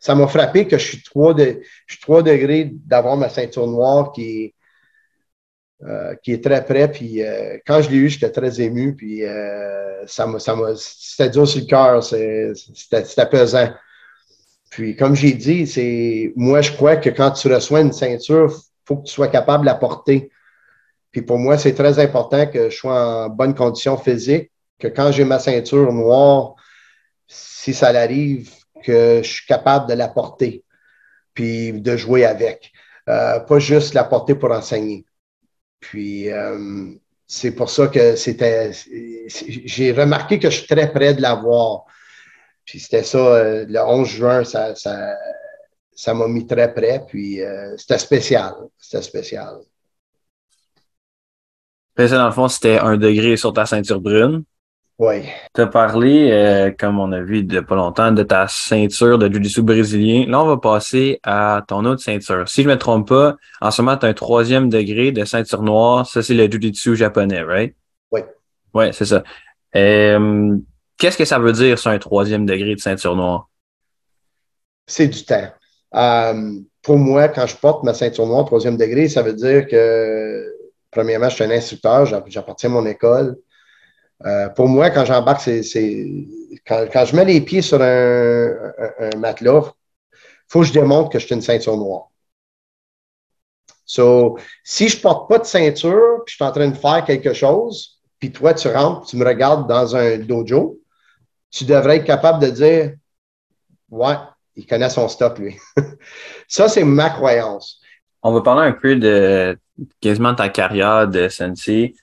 ça 0.00 0.14
m'a 0.14 0.26
frappé 0.26 0.66
que 0.66 0.78
je 0.78 0.86
suis 0.86 1.02
3, 1.02 1.34
de, 1.34 1.60
je 1.86 1.96
suis 1.96 2.22
degrés 2.22 2.70
d'avoir 2.72 3.16
ma 3.16 3.28
ceinture 3.28 3.66
noire 3.66 4.12
qui 4.12 4.54
euh, 5.82 6.14
qui 6.22 6.32
est 6.32 6.42
très 6.42 6.64
près. 6.64 6.90
Puis 6.90 7.22
euh, 7.22 7.58
quand 7.66 7.82
je 7.82 7.90
l'ai 7.90 7.96
eu, 7.96 8.08
j'étais 8.08 8.30
très 8.30 8.60
ému. 8.62 8.96
Puis 8.96 9.24
euh, 9.24 10.06
ça 10.06 10.26
c'était 10.76 11.28
dur 11.28 11.46
sur 11.46 11.60
le 11.60 11.66
cœur. 11.66 12.02
C'était 12.02 13.26
pesant. 13.26 13.68
Puis 14.76 14.94
comme 14.94 15.16
j'ai 15.16 15.32
dit, 15.32 15.66
c'est 15.66 16.34
moi, 16.36 16.60
je 16.60 16.70
crois 16.70 16.96
que 16.96 17.08
quand 17.08 17.30
tu 17.30 17.48
reçois 17.48 17.80
une 17.80 17.94
ceinture, 17.94 18.52
il 18.52 18.84
faut 18.84 18.96
que 18.98 19.06
tu 19.06 19.12
sois 19.14 19.28
capable 19.28 19.62
de 19.62 19.70
la 19.70 19.74
porter. 19.74 20.30
Puis 21.10 21.22
pour 21.22 21.38
moi, 21.38 21.56
c'est 21.56 21.72
très 21.72 21.98
important 21.98 22.46
que 22.46 22.68
je 22.68 22.76
sois 22.76 23.24
en 23.24 23.30
bonne 23.30 23.54
condition 23.54 23.96
physique, 23.96 24.50
que 24.78 24.88
quand 24.88 25.12
j'ai 25.12 25.24
ma 25.24 25.38
ceinture 25.38 25.90
noire, 25.94 26.56
si 27.26 27.72
ça 27.72 27.88
arrive, 27.88 28.50
que 28.84 29.22
je 29.24 29.26
suis 29.26 29.46
capable 29.46 29.88
de 29.88 29.94
la 29.94 30.08
porter, 30.08 30.62
puis 31.32 31.72
de 31.72 31.96
jouer 31.96 32.26
avec. 32.26 32.70
pas 33.06 33.58
juste 33.58 33.94
la 33.94 34.04
porter 34.04 34.34
pour 34.34 34.52
enseigner. 34.52 35.06
Puis, 35.80 36.30
euh, 36.30 36.92
c'est 37.26 37.52
pour 37.52 37.70
ça 37.70 37.86
que 37.86 38.14
c'était. 38.14 38.72
J'ai 39.26 39.92
remarqué 39.92 40.38
que 40.38 40.50
je 40.50 40.58
suis 40.58 40.66
très 40.66 40.92
près 40.92 41.14
de 41.14 41.22
l'avoir. 41.22 41.86
Puis, 42.66 42.80
c'était 42.80 43.04
ça, 43.04 43.18
euh, 43.18 43.64
le 43.68 43.80
11 43.80 44.08
juin, 44.08 44.44
ça, 44.44 44.74
ça, 44.74 46.14
m'a 46.14 46.28
mis 46.28 46.46
très 46.46 46.74
près. 46.74 47.02
Puis, 47.06 47.40
euh, 47.40 47.76
c'était 47.76 47.98
spécial. 47.98 48.54
C'était 48.76 49.02
spécial. 49.02 49.60
ça, 51.96 52.08
dans 52.08 52.26
le 52.26 52.32
fond, 52.32 52.48
c'était 52.48 52.78
un 52.78 52.96
degré 52.96 53.36
sur 53.36 53.52
ta 53.52 53.66
ceinture 53.66 54.00
brune. 54.00 54.44
Oui. 54.98 55.24
Tu 55.54 55.60
as 55.60 55.66
parlé, 55.66 56.30
euh, 56.32 56.72
comme 56.76 56.98
on 56.98 57.12
a 57.12 57.20
vu 57.20 57.44
de 57.44 57.60
pas 57.60 57.76
longtemps, 57.76 58.12
de 58.12 58.22
ta 58.22 58.48
ceinture 58.48 59.18
de 59.18 59.28
jiu-jitsu 59.28 59.62
brésilien. 59.62 60.24
Là, 60.26 60.42
on 60.42 60.46
va 60.46 60.56
passer 60.56 61.20
à 61.22 61.62
ton 61.68 61.84
autre 61.84 62.02
ceinture. 62.02 62.48
Si 62.48 62.62
je 62.62 62.68
me 62.68 62.78
trompe 62.78 63.08
pas, 63.08 63.36
en 63.60 63.70
ce 63.70 63.82
moment, 63.82 63.98
tu 63.98 64.06
as 64.06 64.08
un 64.08 64.14
troisième 64.14 64.70
degré 64.70 65.12
de 65.12 65.24
ceinture 65.24 65.62
noire. 65.62 66.06
Ça, 66.06 66.22
c'est 66.22 66.32
le 66.32 66.46
jiu-jitsu 66.46 66.96
japonais, 66.96 67.42
right? 67.42 67.76
Oui. 68.10 68.20
Oui, 68.72 68.86
c'est 68.92 69.04
ça. 69.04 69.22
Euh, 69.76 70.56
qu'est-ce 70.98 71.18
que 71.18 71.24
ça 71.24 71.38
veut 71.38 71.52
dire, 71.52 71.78
sur 71.78 71.90
un 71.90 71.98
troisième 71.98 72.46
degré 72.46 72.74
de 72.74 72.80
ceinture 72.80 73.16
noire? 73.16 73.48
C'est 74.86 75.08
du 75.08 75.24
temps. 75.24 75.48
Euh, 75.94 76.60
pour 76.82 76.96
moi, 76.96 77.28
quand 77.28 77.46
je 77.46 77.56
porte 77.56 77.82
ma 77.82 77.94
ceinture 77.94 78.26
noire 78.26 78.44
troisième 78.44 78.76
degré, 78.76 79.08
ça 79.08 79.22
veut 79.22 79.32
dire 79.32 79.66
que, 79.66 80.54
premièrement, 80.90 81.28
je 81.28 81.34
suis 81.34 81.44
un 81.44 81.50
instructeur, 81.50 82.06
j'appartiens 82.06 82.70
à 82.70 82.72
mon 82.72 82.86
école. 82.86 83.36
Euh, 84.24 84.48
pour 84.50 84.68
moi, 84.68 84.90
quand 84.90 85.04
j'embarque, 85.04 85.40
c'est, 85.42 86.06
quand, 86.66 86.86
quand, 86.92 87.04
je 87.04 87.16
mets 87.16 87.24
les 87.24 87.40
pieds 87.40 87.62
sur 87.62 87.82
un, 87.82 88.56
matelas, 89.18 89.74
il 90.12 90.48
faut 90.48 90.60
que 90.60 90.66
je 90.66 90.72
démontre 90.72 91.10
que 91.10 91.18
je 91.18 91.26
suis 91.26 91.34
une 91.34 91.42
ceinture 91.42 91.76
noire. 91.76 92.10
So, 93.84 94.38
si 94.64 94.88
je 94.88 94.96
ne 94.96 95.02
porte 95.02 95.28
pas 95.28 95.38
de 95.38 95.44
ceinture, 95.44 96.22
puis 96.24 96.32
je 96.32 96.34
suis 96.36 96.44
en 96.44 96.52
train 96.52 96.68
de 96.68 96.76
faire 96.76 97.04
quelque 97.04 97.32
chose, 97.32 98.00
puis 98.18 98.32
toi, 98.32 98.54
tu 98.54 98.68
rentres, 98.68 99.06
tu 99.06 99.16
me 99.16 99.24
regardes 99.24 99.68
dans 99.68 99.94
un 99.94 100.18
dojo, 100.18 100.80
tu 101.50 101.64
devrais 101.64 101.98
être 101.98 102.04
capable 102.04 102.42
de 102.42 102.50
dire 102.50 102.92
Ouais, 103.90 104.16
il 104.56 104.66
connaît 104.66 104.90
son 104.90 105.08
stock, 105.08 105.38
lui. 105.38 105.56
Ça, 106.48 106.68
c'est 106.68 106.84
ma 106.84 107.10
croyance. 107.10 107.80
On 108.22 108.32
va 108.32 108.40
parler 108.40 108.66
un 108.66 108.72
peu 108.72 108.96
de 108.96 109.56
quasiment 110.00 110.34
ta 110.34 110.48
carrière 110.48 111.06
de 111.06 111.28
sensei. 111.28 111.94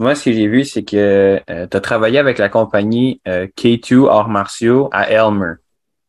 Moi, 0.00 0.14
ce 0.14 0.24
que 0.24 0.32
j'ai 0.32 0.48
vu, 0.48 0.64
c'est 0.64 0.82
que 0.82 1.40
euh, 1.48 1.66
tu 1.70 1.76
as 1.76 1.80
travaillé 1.80 2.18
avec 2.18 2.38
la 2.38 2.48
compagnie 2.48 3.20
euh, 3.28 3.46
K2 3.56 4.08
Arts 4.08 4.28
martiaux 4.28 4.88
à 4.90 5.08
Elmer. 5.08 5.54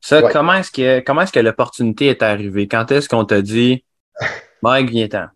Ça, 0.01 0.21
comment 0.31 0.53
est-ce 0.53 0.71
que 0.71 0.99
comment 1.01 1.21
est-ce 1.21 1.31
que 1.31 1.39
l'opportunité 1.39 2.07
est 2.07 2.23
arrivée? 2.23 2.67
Quand 2.67 2.91
est-ce 2.91 3.09
qu'on 3.09 3.25
t'a 3.25 3.41
dit 3.41 3.83
Mike, 4.63 4.89
viens-t'en? 4.89 5.27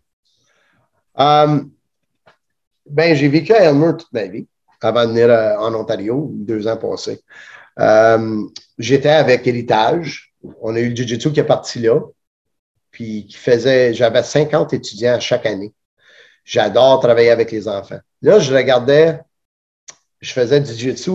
Um, 1.14 1.70
ben, 2.86 3.14
j'ai 3.14 3.28
vécu 3.28 3.52
à 3.52 3.64
Elmer 3.64 3.92
toute 3.98 4.12
ma 4.12 4.26
vie 4.26 4.48
avant 4.80 5.04
de 5.04 5.10
venir 5.10 5.30
euh, 5.30 5.56
en 5.58 5.74
Ontario, 5.74 6.30
deux 6.34 6.66
ans 6.66 6.76
passés. 6.76 7.20
Um, 7.76 8.50
j'étais 8.78 9.10
avec 9.10 9.46
Héritage. 9.46 10.34
On 10.60 10.74
a 10.74 10.80
eu 10.80 10.90
le 10.90 10.96
Jiu-Jitsu 10.96 11.32
qui 11.32 11.40
est 11.40 11.44
parti 11.44 11.78
là. 11.80 12.00
Puis 12.90 13.26
qui 13.26 13.36
faisait, 13.36 13.94
j'avais 13.94 14.22
50 14.22 14.72
étudiants 14.72 15.20
chaque 15.20 15.46
année. 15.46 15.72
J'adore 16.44 17.00
travailler 17.00 17.30
avec 17.30 17.52
les 17.52 17.68
enfants. 17.68 18.00
Là, 18.22 18.38
je 18.38 18.52
regardais, 18.52 19.20
je 20.20 20.32
faisais 20.32 20.60
du 20.60 20.72
jiu-jitsu 20.72 21.12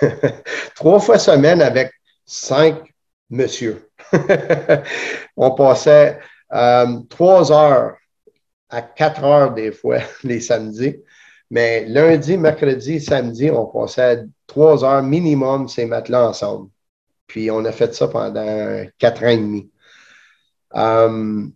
trois 0.76 1.00
fois 1.00 1.18
semaine 1.18 1.60
avec 1.60 1.92
cinq 2.24 2.76
monsieur. 3.30 3.90
On 5.36 5.50
passait 5.50 6.18
euh, 6.52 7.00
trois 7.08 7.52
heures 7.52 7.96
à 8.70 8.82
quatre 8.82 9.24
heures 9.24 9.52
des 9.52 9.72
fois 9.72 9.98
les 10.22 10.40
samedis. 10.40 10.96
Mais 11.50 11.86
lundi, 11.86 12.36
mercredi, 12.36 13.00
samedi, 13.00 13.50
on 13.50 13.66
passait 13.66 14.24
trois 14.46 14.84
heures 14.84 15.02
minimum 15.02 15.68
ces 15.68 15.86
matelas 15.86 16.28
ensemble. 16.28 16.70
Puis 17.26 17.50
on 17.50 17.64
a 17.64 17.72
fait 17.72 17.94
ça 17.94 18.08
pendant 18.08 18.84
quatre 18.98 19.22
ans 19.22 19.28
et 19.28 19.36
demi. 19.36 19.70
Euh, 20.74 21.46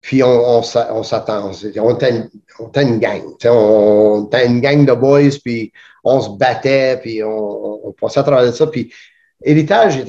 puis 0.00 0.22
on, 0.22 0.58
on, 0.58 0.62
s'attend. 0.62 1.50
On 1.50 1.94
était, 1.94 2.82
une 2.82 2.98
gang. 2.98 3.22
On 3.44 4.26
était 4.26 4.46
une 4.46 4.60
gang 4.60 4.86
de 4.86 4.92
boys, 4.92 5.38
puis 5.44 5.72
on 6.04 6.20
se 6.20 6.30
battait, 6.30 6.98
puis 7.02 7.22
on, 7.22 7.94
passait 8.00 8.20
à 8.20 8.22
travers 8.22 8.54
ça. 8.54 8.66
Puis 8.66 8.92
héritage, 9.42 10.04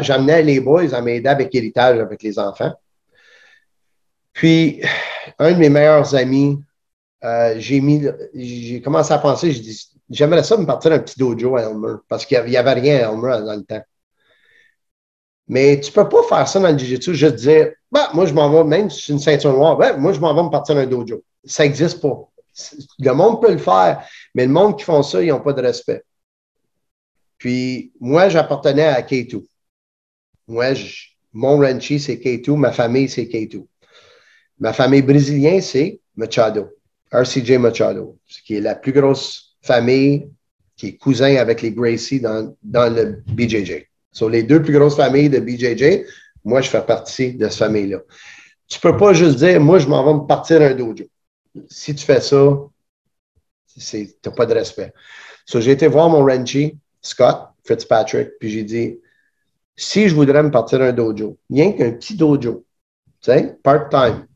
j'amenais 0.00 0.42
les 0.42 0.60
boys 0.60 0.92
à 0.94 1.00
m'aider 1.00 1.28
avec 1.28 1.54
héritage 1.54 1.98
avec 2.00 2.22
les 2.22 2.38
enfants. 2.38 2.72
Puis 4.32 4.82
un 5.38 5.52
de 5.52 5.58
mes 5.58 5.70
meilleurs 5.70 6.14
amis, 6.14 6.58
euh, 7.24 7.54
j'ai 7.58 8.82
commencé 8.82 9.12
à 9.12 9.18
penser, 9.18 9.52
j'ai 9.52 9.60
dit, 9.60 9.88
j'aimerais 10.10 10.44
ça 10.44 10.56
me 10.56 10.66
partir 10.66 10.92
un 10.92 10.98
petit 10.98 11.18
dojo 11.18 11.56
à 11.56 11.62
Elmer, 11.62 11.96
parce 12.08 12.26
qu'il 12.26 12.42
n'y 12.44 12.56
avait 12.56 12.72
rien 12.74 12.96
à 12.96 13.12
Elmer 13.12 13.44
dans 13.44 13.56
le 13.56 13.64
temps. 13.64 13.82
Mais 15.48 15.80
tu 15.80 15.90
ne 15.90 15.94
peux 15.94 16.08
pas 16.08 16.22
faire 16.22 16.48
ça 16.48 16.60
dans 16.60 16.70
le 16.70 16.78
jiu-jitsu, 16.78 17.14
juste 17.14 17.36
dire, 17.36 17.72
bah, 17.90 18.10
moi, 18.14 18.26
je 18.26 18.34
m'en 18.34 18.50
vais, 18.50 18.64
même 18.64 18.90
si 18.90 19.06
c'est 19.06 19.12
une 19.12 19.18
ceinture 19.18 19.52
noire, 19.52 19.76
ben, 19.76 19.96
moi, 19.96 20.12
je 20.12 20.20
m'en 20.20 20.34
vais 20.34 20.42
me 20.42 20.50
partir 20.50 20.74
d'un 20.74 20.86
dojo. 20.86 21.22
Ça 21.44 21.64
n'existe 21.64 22.00
pas. 22.00 22.28
Le 22.98 23.12
monde 23.12 23.40
peut 23.42 23.52
le 23.52 23.58
faire, 23.58 24.06
mais 24.34 24.46
le 24.46 24.52
monde 24.52 24.78
qui 24.78 24.84
font 24.84 25.02
ça, 25.02 25.22
ils 25.22 25.28
n'ont 25.28 25.40
pas 25.40 25.52
de 25.52 25.62
respect. 25.62 26.02
Puis, 27.38 27.92
moi, 28.00 28.28
j'appartenais 28.28 28.86
à 28.86 29.02
K2. 29.02 29.44
Moi, 30.48 30.72
mon 31.32 31.58
ranchi, 31.58 32.00
c'est 32.00 32.16
K2. 32.16 32.56
Ma 32.56 32.72
famille, 32.72 33.08
c'est 33.08 33.24
K2. 33.24 33.66
Ma 34.58 34.72
famille 34.72 35.02
brésilienne, 35.02 35.60
c'est 35.60 36.00
Machado. 36.16 36.68
RCJ 37.14 37.52
Machado, 37.52 38.18
qui 38.44 38.56
est 38.56 38.60
la 38.60 38.74
plus 38.74 38.92
grosse 38.92 39.56
famille 39.62 40.28
qui 40.76 40.88
est 40.88 40.96
cousin 40.96 41.36
avec 41.36 41.62
les 41.62 41.72
Gracie 41.72 42.20
dans, 42.20 42.54
dans 42.62 42.92
le 42.92 43.22
BJJ. 43.26 43.86
Sur 44.12 44.28
les 44.28 44.42
deux 44.42 44.62
plus 44.62 44.72
grosses 44.72 44.96
familles 44.96 45.30
de 45.30 45.38
BJJ, 45.38 46.06
moi, 46.44 46.60
je 46.60 46.68
fais 46.68 46.82
partie 46.82 47.34
de 47.34 47.48
cette 47.48 47.58
famille-là. 47.58 47.98
Tu 48.68 48.80
peux 48.80 48.96
pas 48.96 49.12
juste 49.12 49.36
dire, 49.36 49.60
moi, 49.60 49.78
je 49.78 49.86
m'en 49.86 50.04
vais 50.04 50.20
me 50.20 50.26
partir 50.26 50.60
un 50.62 50.74
dojo. 50.74 51.04
Si 51.68 51.94
tu 51.94 52.04
fais 52.04 52.20
ça, 52.20 52.58
tu 53.76 54.08
n'as 54.24 54.32
pas 54.32 54.46
de 54.46 54.54
respect. 54.54 54.92
J'ai 55.46 55.70
été 55.70 55.86
voir 55.86 56.08
mon 56.08 56.24
Renchi, 56.24 56.76
Scott 57.00 57.50
Fitzpatrick, 57.64 58.30
puis 58.40 58.50
j'ai 58.50 58.64
dit, 58.64 58.98
si 59.76 60.08
je 60.08 60.14
voudrais 60.14 60.42
me 60.42 60.50
partir 60.50 60.80
un 60.80 60.92
dojo, 60.92 61.38
rien 61.50 61.72
qu'un 61.72 61.92
petit 61.92 62.16
dojo, 62.16 62.64
tu 63.20 63.32
sais, 63.32 63.56
part-time, 63.62 64.26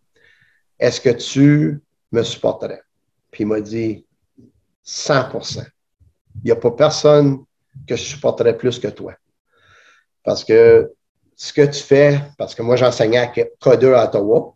est-ce 0.78 1.00
que 1.00 1.10
tu 1.10 1.80
me 2.12 2.22
supporterais? 2.22 2.82
Puis 3.30 3.44
il 3.44 3.46
m'a 3.46 3.60
dit 3.60 4.06
100% 4.84 5.64
Il 6.36 6.46
n'y 6.46 6.50
a 6.50 6.56
pas 6.56 6.70
personne 6.70 7.44
que 7.86 7.96
je 7.96 8.02
supporterais 8.02 8.56
plus 8.56 8.78
que 8.78 8.88
toi. 8.88 9.14
Parce 10.24 10.44
que 10.44 10.92
ce 11.36 11.52
que 11.52 11.62
tu 11.62 11.80
fais, 11.80 12.20
parce 12.36 12.54
que 12.54 12.62
moi, 12.62 12.76
j'enseignais 12.76 13.18
à 13.18 13.26
K2 13.26 13.94
à 13.94 14.04
Ottawa. 14.06 14.54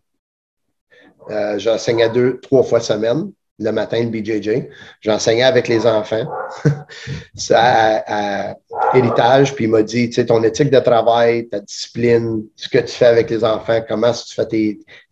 Euh, 1.30 1.58
j'enseignais 1.58 2.10
deux, 2.10 2.40
trois 2.40 2.64
fois 2.64 2.80
semaine, 2.80 3.30
le 3.60 3.70
matin, 3.70 4.02
le 4.02 4.10
BJJ. 4.10 4.68
J'enseignais 5.00 5.44
avec 5.44 5.68
les 5.68 5.86
enfants. 5.86 6.26
ça, 7.36 8.02
à, 8.06 8.56
héritage, 8.94 9.54
puis 9.54 9.66
il 9.66 9.70
m'a 9.70 9.82
dit, 9.82 10.08
tu 10.08 10.16
sais, 10.16 10.26
ton 10.26 10.42
éthique 10.42 10.70
de 10.70 10.80
travail, 10.80 11.48
ta 11.48 11.60
discipline, 11.60 12.42
ce 12.56 12.68
que 12.68 12.78
tu 12.78 12.92
fais 12.92 13.06
avec 13.06 13.30
les 13.30 13.44
enfants, 13.44 13.80
comment 13.88 14.12
tu 14.12 14.34
fais 14.34 14.46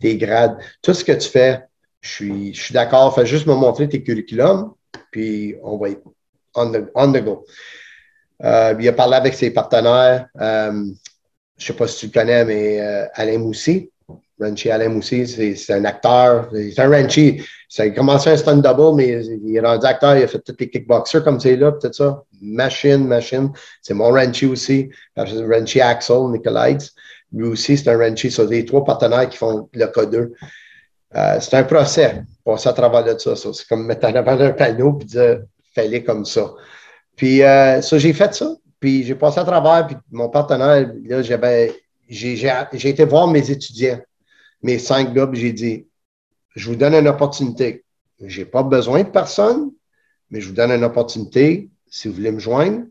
tes 0.00 0.16
grades, 0.16 0.58
tout 0.82 0.92
ce 0.92 1.04
que 1.04 1.12
tu 1.12 1.28
fais, 1.28 1.60
je 2.00 2.08
suis, 2.08 2.54
je 2.54 2.62
suis 2.62 2.74
d'accord. 2.74 3.14
Fais 3.14 3.26
juste 3.26 3.46
me 3.46 3.54
montrer 3.54 3.88
tes 3.88 4.02
curriculums, 4.02 4.72
puis 5.10 5.56
on 5.62 5.76
va 5.78 5.90
être 5.90 6.02
on 6.54 6.72
the, 6.72 6.90
on 6.94 7.12
the 7.12 7.22
go. 7.22 7.44
Euh, 8.42 8.74
il 8.78 8.88
a 8.88 8.92
parlé 8.92 9.16
avec 9.16 9.34
ses 9.34 9.50
partenaires. 9.50 10.26
Euh, 10.40 10.72
je 11.56 11.64
ne 11.64 11.66
sais 11.66 11.72
pas 11.74 11.86
si 11.86 11.98
tu 12.00 12.06
le 12.06 12.12
connais, 12.12 12.44
mais 12.44 12.80
euh, 12.80 13.06
Alain 13.14 13.38
Moussy, 13.38 13.90
Renchi 14.40 14.70
Alem 14.70 14.96
aussi, 14.96 15.26
c'est 15.26 15.72
un 15.74 15.84
acteur. 15.84 16.50
C'est 16.52 16.78
un 16.80 16.88
Renchi. 16.88 17.42
Ça 17.68 17.82
a 17.84 17.90
commencé 17.90 18.30
un 18.30 18.36
stunt 18.36 18.56
double, 18.56 18.96
mais 18.96 19.24
il 19.26 19.56
est 19.56 19.60
rendu 19.60 19.84
acteur. 19.86 20.16
Il 20.16 20.22
a 20.22 20.26
fait 20.26 20.40
tous 20.40 20.56
les 20.58 20.70
kickboxers 20.70 21.22
comme 21.22 21.38
c'est 21.38 21.56
là, 21.56 21.72
peut-être 21.72 21.94
ça. 21.94 22.22
Machine, 22.40 23.06
machine. 23.06 23.52
C'est 23.82 23.94
mon 23.94 24.10
Renchi 24.10 24.46
aussi. 24.46 24.90
Renchi 25.16 25.80
Axel, 25.80 26.30
Nicolaides. 26.30 26.82
Lui 27.32 27.48
aussi, 27.48 27.76
c'est 27.76 27.90
un 27.90 27.98
Renchi. 27.98 28.30
C'est 28.30 28.46
les 28.46 28.64
trois 28.64 28.84
partenaires 28.84 29.28
qui 29.28 29.36
font 29.36 29.68
le 29.72 29.84
K2. 29.84 30.30
Euh, 31.16 31.40
c'est 31.40 31.56
un 31.56 31.64
procès. 31.64 32.22
Passer 32.44 32.68
à 32.68 32.72
travers 32.72 33.04
de 33.04 33.18
ça. 33.18 33.36
C'est 33.36 33.66
comme 33.68 33.86
mettre 33.86 34.06
en 34.08 34.14
avant 34.14 34.38
un 34.40 34.52
panneau 34.52 34.98
et 35.00 35.04
dire 35.04 35.42
fallait 35.74 36.02
comme 36.02 36.24
ça. 36.24 36.52
Puis, 37.16 37.42
euh, 37.42 37.80
ça, 37.80 37.98
j'ai 37.98 38.12
fait 38.12 38.34
ça. 38.34 38.54
Puis, 38.78 39.04
j'ai 39.04 39.14
passé 39.14 39.40
à 39.40 39.44
travers. 39.44 39.86
Puis, 39.86 39.96
mon 40.10 40.28
partenaire, 40.28 40.90
là, 41.04 41.22
j'avais. 41.22 41.74
J'ai 42.08 42.88
été 42.88 43.04
voir 43.04 43.28
mes 43.28 43.50
étudiants 43.50 44.00
mes 44.62 44.78
cinq 44.78 45.14
gars, 45.14 45.28
j'ai 45.32 45.52
dit, 45.52 45.88
je 46.54 46.68
vous 46.68 46.76
donne 46.76 46.94
une 46.94 47.08
opportunité. 47.08 47.84
Je 48.20 48.40
n'ai 48.40 48.46
pas 48.46 48.62
besoin 48.62 49.02
de 49.02 49.08
personne, 49.08 49.72
mais 50.30 50.40
je 50.40 50.48
vous 50.48 50.54
donne 50.54 50.72
une 50.72 50.84
opportunité. 50.84 51.70
Si 51.88 52.08
vous 52.08 52.14
voulez 52.14 52.32
me 52.32 52.38
joindre, 52.38 52.84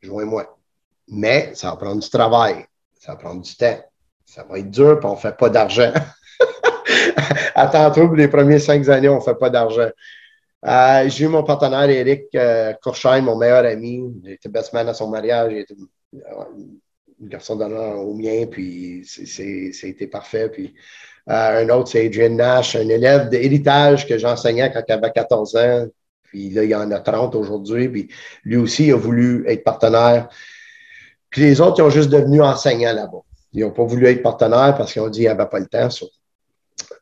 joignez-moi. 0.00 0.58
Mais 1.08 1.54
ça 1.54 1.70
va 1.70 1.76
prendre 1.76 2.00
du 2.00 2.08
travail, 2.08 2.66
ça 2.98 3.12
va 3.12 3.18
prendre 3.18 3.42
du 3.42 3.54
temps, 3.54 3.78
ça 4.24 4.42
va 4.44 4.58
être 4.58 4.70
dur, 4.70 4.98
puis 4.98 5.08
on 5.08 5.14
ne 5.14 5.18
fait 5.18 5.36
pas 5.36 5.50
d'argent. 5.50 5.92
Attends, 7.54 8.12
les 8.14 8.28
premiers 8.28 8.58
cinq 8.58 8.88
années, 8.88 9.08
on 9.08 9.16
ne 9.16 9.20
fait 9.20 9.34
pas 9.34 9.50
d'argent. 9.50 9.90
Euh, 10.66 11.08
j'ai 11.08 11.24
eu 11.26 11.28
mon 11.28 11.42
partenaire 11.42 11.88
Eric 11.90 12.34
euh, 12.34 12.72
mon 13.22 13.36
meilleur 13.36 13.64
ami. 13.64 14.02
J'étais 14.24 14.48
best 14.48 14.72
man 14.72 14.88
à 14.88 14.94
son 14.94 15.08
mariage. 15.08 15.52
J'étais 15.52 15.74
une 17.20 17.28
garçon 17.28 17.56
d'honneur 17.56 17.98
au 17.98 18.14
mien, 18.14 18.46
puis 18.50 19.02
c'était 19.04 20.06
parfait. 20.06 20.48
Puis 20.48 20.74
euh, 21.28 21.64
un 21.64 21.68
autre, 21.68 21.90
c'est 21.90 22.06
Adrian 22.06 22.30
Nash, 22.30 22.76
un 22.76 22.88
élève 22.88 23.28
d'héritage 23.28 24.08
que 24.08 24.16
j'enseignais 24.18 24.72
quand 24.72 24.82
il 24.88 24.92
avait 24.92 25.12
14 25.12 25.56
ans. 25.56 25.86
Puis 26.22 26.50
là, 26.50 26.64
il 26.64 26.70
y 26.70 26.74
en 26.74 26.90
a 26.90 27.00
30 27.00 27.34
aujourd'hui. 27.34 27.88
Puis 27.88 28.08
lui 28.44 28.56
aussi, 28.56 28.86
il 28.86 28.92
a 28.92 28.96
voulu 28.96 29.44
être 29.46 29.64
partenaire. 29.64 30.28
Puis 31.30 31.42
les 31.42 31.60
autres, 31.60 31.78
ils 31.78 31.82
ont 31.82 31.90
juste 31.90 32.10
devenu 32.10 32.42
enseignants 32.42 32.94
là-bas. 32.94 33.20
Ils 33.52 33.60
n'ont 33.60 33.70
pas 33.70 33.84
voulu 33.84 34.06
être 34.06 34.22
partenaires 34.22 34.74
parce 34.76 34.92
qu'ils 34.92 35.02
ont 35.02 35.08
dit 35.08 35.20
qu'ils 35.20 35.28
n'avaient 35.28 35.48
pas 35.48 35.60
le 35.60 35.66
temps. 35.66 35.88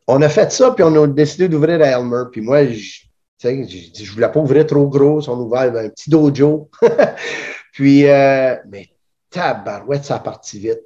On 0.09 0.21
a 0.23 0.29
fait 0.29 0.51
ça, 0.53 0.73
puis 0.73 0.85
on 0.85 1.03
a 1.03 1.07
décidé 1.07 1.49
d'ouvrir 1.49 1.81
à 1.81 1.87
Elmer. 1.87 2.25
Puis 2.31 2.41
moi, 2.41 2.67
je 2.67 3.49
ne 3.49 4.11
voulais 4.11 4.31
pas 4.31 4.41
ouvrir 4.41 4.67
trop 4.67 4.89
gros. 4.89 5.29
On 5.29 5.53
a 5.53 5.67
un 5.67 5.89
petit 5.89 6.11
dojo. 6.11 6.71
puis, 7.73 8.09
euh, 8.09 8.57
mais 8.69 8.89
tabarouette, 9.31 10.05
ça 10.05 10.17
a 10.17 10.19
parti 10.19 10.59
vite. 10.59 10.81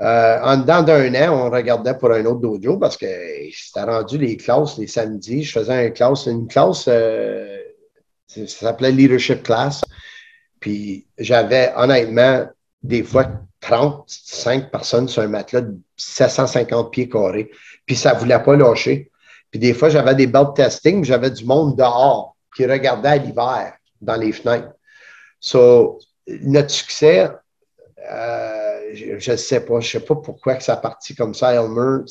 Euh, 0.00 0.40
en 0.42 0.56
dedans 0.56 0.82
d'un 0.82 1.14
an, 1.14 1.46
on 1.46 1.50
regardait 1.50 1.96
pour 1.96 2.10
un 2.10 2.24
autre 2.24 2.40
dojo 2.40 2.76
parce 2.78 2.96
que 2.96 3.06
c'était 3.52 3.84
rendu 3.84 4.18
les 4.18 4.36
classes 4.36 4.78
les 4.78 4.86
samedis. 4.86 5.44
Je 5.44 5.52
faisais 5.52 5.86
une 5.86 5.92
classe, 5.92 6.26
une 6.26 6.48
classe, 6.48 6.86
euh, 6.88 7.58
ça 8.26 8.46
s'appelait 8.46 8.90
Leadership 8.90 9.42
Class. 9.42 9.82
Puis 10.60 11.06
j'avais 11.18 11.72
honnêtement 11.76 12.46
des 12.82 13.02
fois 13.02 13.26
35 13.60 14.70
personnes 14.70 15.08
sur 15.08 15.22
un 15.22 15.28
matelas 15.28 15.62
de 15.62 15.76
750 15.96 16.90
pieds 16.90 17.08
carrés. 17.08 17.50
Puis 17.86 17.96
ça 17.96 18.14
ne 18.14 18.18
voulait 18.18 18.42
pas 18.42 18.56
lâcher. 18.56 19.10
Puis 19.50 19.60
des 19.60 19.74
fois, 19.74 19.88
j'avais 19.88 20.14
des 20.14 20.26
belt 20.26 20.54
testing, 20.54 21.04
j'avais 21.04 21.30
du 21.30 21.44
monde 21.44 21.76
dehors 21.76 22.36
qui 22.56 22.66
regardait 22.66 23.08
à 23.08 23.16
l'hiver 23.16 23.74
dans 24.00 24.16
les 24.16 24.32
fenêtres. 24.32 24.72
So, 25.40 25.98
notre 26.26 26.70
succès, 26.70 27.30
euh, 28.10 28.90
je 28.94 29.32
ne 29.32 29.36
sais 29.36 29.60
pas, 29.60 29.80
je 29.80 29.90
sais 29.90 30.00
pas 30.00 30.16
pourquoi 30.16 30.54
que 30.54 30.62
ça 30.62 30.74
a 30.74 30.76
parti 30.76 31.14
comme 31.14 31.34
ça, 31.34 31.54
Elmer. 31.54 32.04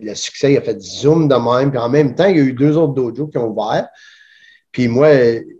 le 0.00 0.14
succès, 0.14 0.52
il 0.52 0.58
a 0.58 0.62
fait 0.62 0.80
zoom 0.80 1.28
de 1.28 1.34
même. 1.34 1.70
Puis 1.70 1.78
en 1.78 1.88
même 1.88 2.14
temps, 2.14 2.26
il 2.26 2.36
y 2.36 2.40
a 2.40 2.44
eu 2.44 2.52
deux 2.52 2.76
autres 2.76 2.94
dojos 2.94 3.28
qui 3.28 3.38
ont 3.38 3.48
ouvert. 3.48 3.88
Puis 4.74 4.88
moi, 4.88 5.08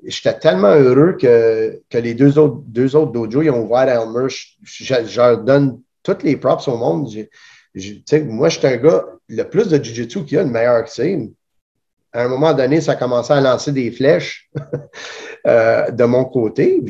j'étais 0.02 0.36
tellement 0.40 0.74
heureux 0.74 1.12
que, 1.12 1.80
que, 1.88 1.98
les 1.98 2.14
deux 2.14 2.36
autres, 2.36 2.62
deux 2.66 2.96
autres 2.96 3.12
dojos, 3.12 3.42
ils 3.42 3.50
ont 3.50 3.64
ouvert 3.64 3.88
à 3.88 4.02
Elmer. 4.02 4.26
Je, 4.64 5.16
leur 5.16 5.38
donne 5.38 5.80
toutes 6.02 6.24
les 6.24 6.36
props 6.36 6.66
au 6.66 6.76
monde. 6.76 7.08
moi, 8.24 8.48
je 8.48 8.58
suis 8.58 8.66
un 8.66 8.76
gars, 8.76 9.04
le 9.28 9.44
plus 9.44 9.68
de 9.68 9.76
Jiu-Jitsu 9.82 10.24
qu'il 10.24 10.36
y 10.36 10.40
a, 10.40 10.42
le 10.42 10.50
meilleur 10.50 10.82
que 10.82 10.90
c'est. 10.90 11.30
À 12.12 12.24
un 12.24 12.28
moment 12.28 12.54
donné, 12.54 12.80
ça 12.80 12.92
a 12.92 12.96
commencé 12.96 13.32
à 13.32 13.40
lancer 13.40 13.70
des 13.70 13.92
flèches 13.92 14.50
euh, 15.46 15.88
de 15.92 16.04
mon 16.04 16.24
côté 16.24 16.82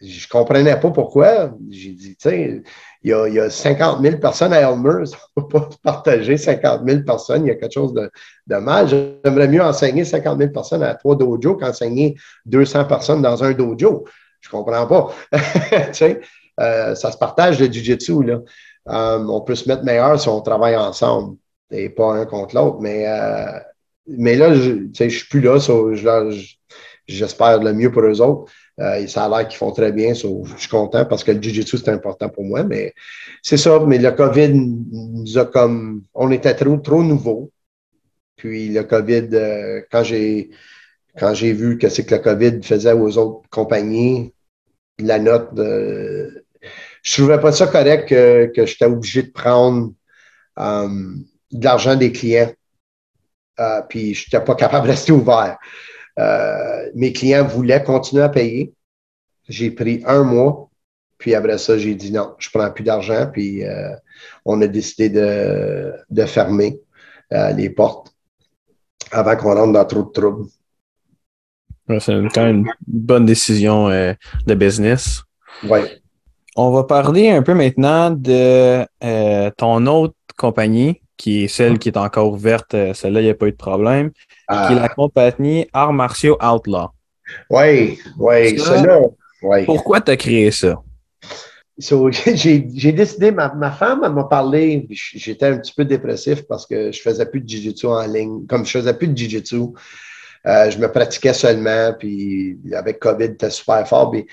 je 0.00 0.24
ne 0.24 0.28
comprenais 0.30 0.78
pas 0.78 0.90
pourquoi. 0.90 1.54
J'ai 1.68 1.92
dit, 1.92 2.16
tu 2.16 2.28
sais, 2.28 2.62
il 3.02 3.10
y, 3.10 3.14
a, 3.14 3.28
il 3.28 3.34
y 3.34 3.40
a 3.40 3.48
50 3.48 4.02
000 4.02 4.18
personnes 4.18 4.52
à 4.52 4.60
Elmer, 4.60 5.04
on 5.36 5.40
ne 5.40 5.46
peut 5.46 5.60
pas 5.60 5.68
partager 5.82 6.36
50 6.36 6.82
000 6.86 7.02
personnes, 7.02 7.46
il 7.46 7.48
y 7.48 7.50
a 7.50 7.54
quelque 7.54 7.72
chose 7.72 7.94
de, 7.94 8.56
mal. 8.56 8.88
J'aimerais 8.88 9.48
mieux 9.48 9.62
enseigner 9.62 10.04
50 10.04 10.38
000 10.38 10.52
personnes 10.52 10.82
à 10.82 10.94
trois 10.94 11.16
dojos 11.16 11.56
qu'enseigner 11.56 12.16
200 12.46 12.84
personnes 12.84 13.22
dans 13.22 13.42
un 13.42 13.52
dojo. 13.52 14.04
Je 14.40 14.48
comprends 14.48 14.86
pas. 14.86 15.14
tu 15.32 15.38
sais, 15.92 16.20
euh, 16.60 16.94
ça 16.94 17.12
se 17.12 17.16
partage 17.16 17.58
le 17.58 17.66
jiu-jitsu. 17.66 18.12
Euh, 18.88 19.18
on 19.28 19.40
peut 19.42 19.54
se 19.54 19.68
mettre 19.68 19.84
meilleur 19.84 20.20
si 20.20 20.28
on 20.28 20.40
travaille 20.40 20.76
ensemble 20.76 21.36
et 21.70 21.88
pas 21.88 22.14
un 22.14 22.26
contre 22.26 22.54
l'autre. 22.54 22.78
Mais, 22.80 23.06
euh, 23.06 23.58
mais 24.06 24.36
là, 24.36 24.54
je 24.54 24.72
ne 24.72 25.08
suis 25.08 25.28
plus 25.28 25.40
là. 25.40 25.58
J'espère 27.06 27.62
le 27.62 27.72
mieux 27.72 27.90
pour 27.90 28.02
eux 28.02 28.20
autres. 28.20 28.52
Euh, 28.78 29.06
ça 29.06 29.24
a 29.24 29.28
l'air 29.28 29.48
qu'ils 29.48 29.58
font 29.58 29.72
très 29.72 29.92
bien. 29.92 30.14
je 30.14 30.26
suis 30.56 30.68
content 30.68 31.04
parce 31.04 31.24
que 31.24 31.32
le 31.32 31.42
Jiu-Jitsu, 31.42 31.78
c'est 31.78 31.90
important 31.90 32.28
pour 32.28 32.44
moi. 32.44 32.62
Mais 32.62 32.94
c'est 33.42 33.56
ça. 33.56 33.80
Mais 33.86 33.98
le 33.98 34.10
COVID 34.12 34.52
nous 34.54 35.38
a 35.38 35.46
comme. 35.46 36.04
On 36.14 36.30
était 36.30 36.54
trop, 36.54 36.76
trop 36.78 37.02
nouveau. 37.02 37.50
Puis 38.36 38.68
le 38.68 38.84
COVID, 38.84 39.28
euh, 39.32 39.82
quand 39.90 40.02
j'ai 40.02 41.52
vu 41.52 41.78
que 41.78 41.88
c'est 41.88 42.06
que 42.06 42.14
le 42.14 42.20
COVID 42.22 42.62
faisait 42.62 42.92
aux 42.92 43.18
autres 43.18 43.48
compagnies, 43.50 44.32
la 44.98 45.18
note 45.18 45.54
de. 45.54 46.44
Je 47.02 47.16
trouvais 47.16 47.40
pas 47.40 47.52
ça 47.52 47.66
correct 47.66 48.08
que, 48.08 48.66
j'étais 48.66 48.84
obligé 48.84 49.22
de 49.24 49.30
prendre 49.30 49.92
euh, 50.58 51.14
de 51.52 51.64
l'argent 51.64 51.96
des 51.96 52.12
clients. 52.12 52.52
puis 53.88 54.14
je 54.14 54.26
n'étais 54.26 54.44
pas 54.44 54.54
capable 54.54 54.86
de 54.86 54.92
rester 54.92 55.12
ouvert. 55.12 55.58
Euh, 56.18 56.90
mes 56.94 57.12
clients 57.12 57.46
voulaient 57.46 57.82
continuer 57.82 58.22
à 58.22 58.28
payer. 58.28 58.72
J'ai 59.48 59.70
pris 59.70 60.02
un 60.06 60.22
mois, 60.22 60.70
puis 61.18 61.34
après 61.34 61.58
ça, 61.58 61.78
j'ai 61.78 61.94
dit 61.94 62.12
non, 62.12 62.34
je 62.38 62.48
ne 62.48 62.60
prends 62.60 62.70
plus 62.72 62.84
d'argent, 62.84 63.28
puis 63.32 63.64
euh, 63.64 63.90
on 64.44 64.60
a 64.60 64.66
décidé 64.66 65.08
de, 65.08 66.26
fermer 66.26 66.80
euh, 67.32 67.52
les 67.52 67.70
portes 67.70 68.14
avant 69.10 69.36
qu'on 69.36 69.54
rentre 69.54 69.72
dans 69.72 69.84
trop 69.84 70.02
de 70.02 70.10
troubles. 70.10 70.46
c'est 71.98 72.14
quand 72.34 72.44
même 72.44 72.58
une 72.58 72.72
bonne 72.86 73.26
décision 73.26 73.88
de 73.88 74.54
business. 74.54 75.22
Oui. 75.68 75.80
On 76.56 76.70
va 76.70 76.84
parler 76.84 77.30
un 77.30 77.42
peu 77.42 77.54
maintenant 77.54 78.10
de 78.10 78.84
ton 79.56 79.86
autre 79.86 80.14
compagnie, 80.36 81.00
qui 81.20 81.44
est 81.44 81.48
celle 81.48 81.78
qui 81.78 81.90
est 81.90 81.98
encore 81.98 82.32
ouverte. 82.32 82.74
Celle-là, 82.94 83.20
il 83.20 83.24
n'y 83.24 83.30
a 83.30 83.34
pas 83.34 83.46
eu 83.46 83.52
de 83.52 83.56
problème 83.56 84.10
qui 84.10 84.72
est 84.72 84.74
la 84.74 84.84
ah. 84.84 84.88
compagnie 84.88 85.66
Arts 85.74 85.92
martiaux 85.92 86.38
Outlaw. 86.42 86.88
Oui, 87.50 87.98
oui, 88.18 88.58
celle-là. 88.58 89.02
Pourquoi 89.66 90.00
tu 90.00 90.12
as 90.12 90.16
créé 90.16 90.50
ça? 90.50 90.82
j'ai 91.78 92.92
décidé, 92.92 93.30
ma, 93.30 93.70
femme 93.70 94.00
m'a 94.00 94.24
parlé, 94.24 94.86
j'étais 94.90 95.46
un 95.46 95.58
petit 95.58 95.74
peu 95.74 95.84
dépressif 95.84 96.42
parce 96.46 96.66
que 96.66 96.90
je 96.90 97.00
faisais 97.00 97.26
plus 97.26 97.40
de 97.40 97.48
jiu-jitsu 97.48 97.86
en 97.86 98.06
ligne. 98.06 98.46
Comme 98.46 98.64
je 98.64 98.78
faisais 98.78 98.94
plus 98.94 99.08
de 99.08 99.16
jiu-jitsu, 99.16 99.60
euh, 100.46 100.70
je 100.70 100.78
me 100.78 100.90
pratiquais 100.90 101.34
seulement, 101.34 101.94
puis 101.98 102.58
avec 102.72 102.98
COVID, 102.98 103.28
c'était 103.28 103.50
super 103.50 103.86
fort. 103.86 104.10
Puis, 104.10 104.26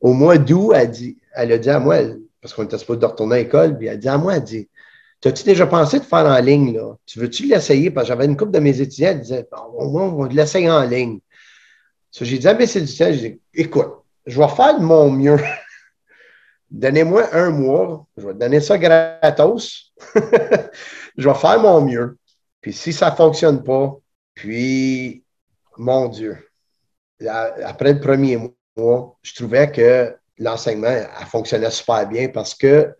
au 0.00 0.12
mois 0.12 0.36
d'août, 0.36 0.72
elle, 0.74 0.90
dit, 0.90 1.18
elle 1.34 1.52
a 1.52 1.58
dit 1.58 1.70
à 1.70 1.78
moi, 1.78 1.96
parce 2.40 2.52
qu'on 2.52 2.64
était 2.64 2.78
supposé 2.78 3.00
de 3.00 3.06
retourner 3.06 3.36
à 3.36 3.38
l'école, 3.38 3.76
puis 3.76 3.86
elle 3.86 3.94
a 3.94 3.96
dit 3.96 4.08
à 4.08 4.18
moi, 4.18 4.36
elle 4.36 4.44
dit, 4.44 4.68
T'as-tu 5.20 5.44
déjà 5.44 5.66
pensé 5.66 5.98
de 5.98 6.04
faire 6.04 6.26
en 6.26 6.38
ligne, 6.38 6.76
là? 6.76 6.96
Tu 7.04 7.18
veux-tu 7.18 7.46
l'essayer? 7.46 7.90
Parce 7.90 8.06
que 8.06 8.08
j'avais 8.08 8.26
une 8.26 8.36
couple 8.36 8.52
de 8.52 8.60
mes 8.60 8.80
étudiants 8.80 9.14
qui 9.14 9.20
disaient, 9.20 9.48
moins, 9.80 10.04
on 10.04 10.22
va 10.22 10.28
l'essayer 10.28 10.70
en 10.70 10.84
ligne. 10.84 11.18
j'ai 12.12 12.38
dit 12.38 12.48
à 12.48 12.54
mes 12.54 12.64
étudiants, 12.64 13.12
j'ai 13.12 13.30
dit, 13.30 13.40
écoute, 13.54 13.92
je 14.26 14.40
vais 14.40 14.48
faire 14.48 14.78
de 14.78 14.84
mon 14.84 15.10
mieux. 15.10 15.38
Donnez-moi 16.70 17.34
un 17.34 17.50
mois, 17.50 18.06
je 18.16 18.26
vais 18.26 18.34
te 18.34 18.38
donner 18.38 18.60
ça 18.60 18.78
gratos. 18.78 19.92
je 21.16 21.28
vais 21.28 21.34
faire 21.34 21.60
mon 21.60 21.80
mieux. 21.80 22.16
Puis 22.60 22.72
si 22.72 22.92
ça 22.92 23.10
ne 23.10 23.16
fonctionne 23.16 23.64
pas, 23.64 23.98
puis, 24.38 25.24
mon 25.78 26.06
Dieu, 26.08 26.38
après 27.26 27.94
le 27.94 28.00
premier 28.00 28.38
mois, 28.76 29.18
je 29.22 29.34
trouvais 29.34 29.72
que 29.72 30.16
l'enseignement 30.38 30.94
fonctionnait 31.26 31.72
super 31.72 32.06
bien 32.06 32.28
parce 32.28 32.54
que 32.54 32.94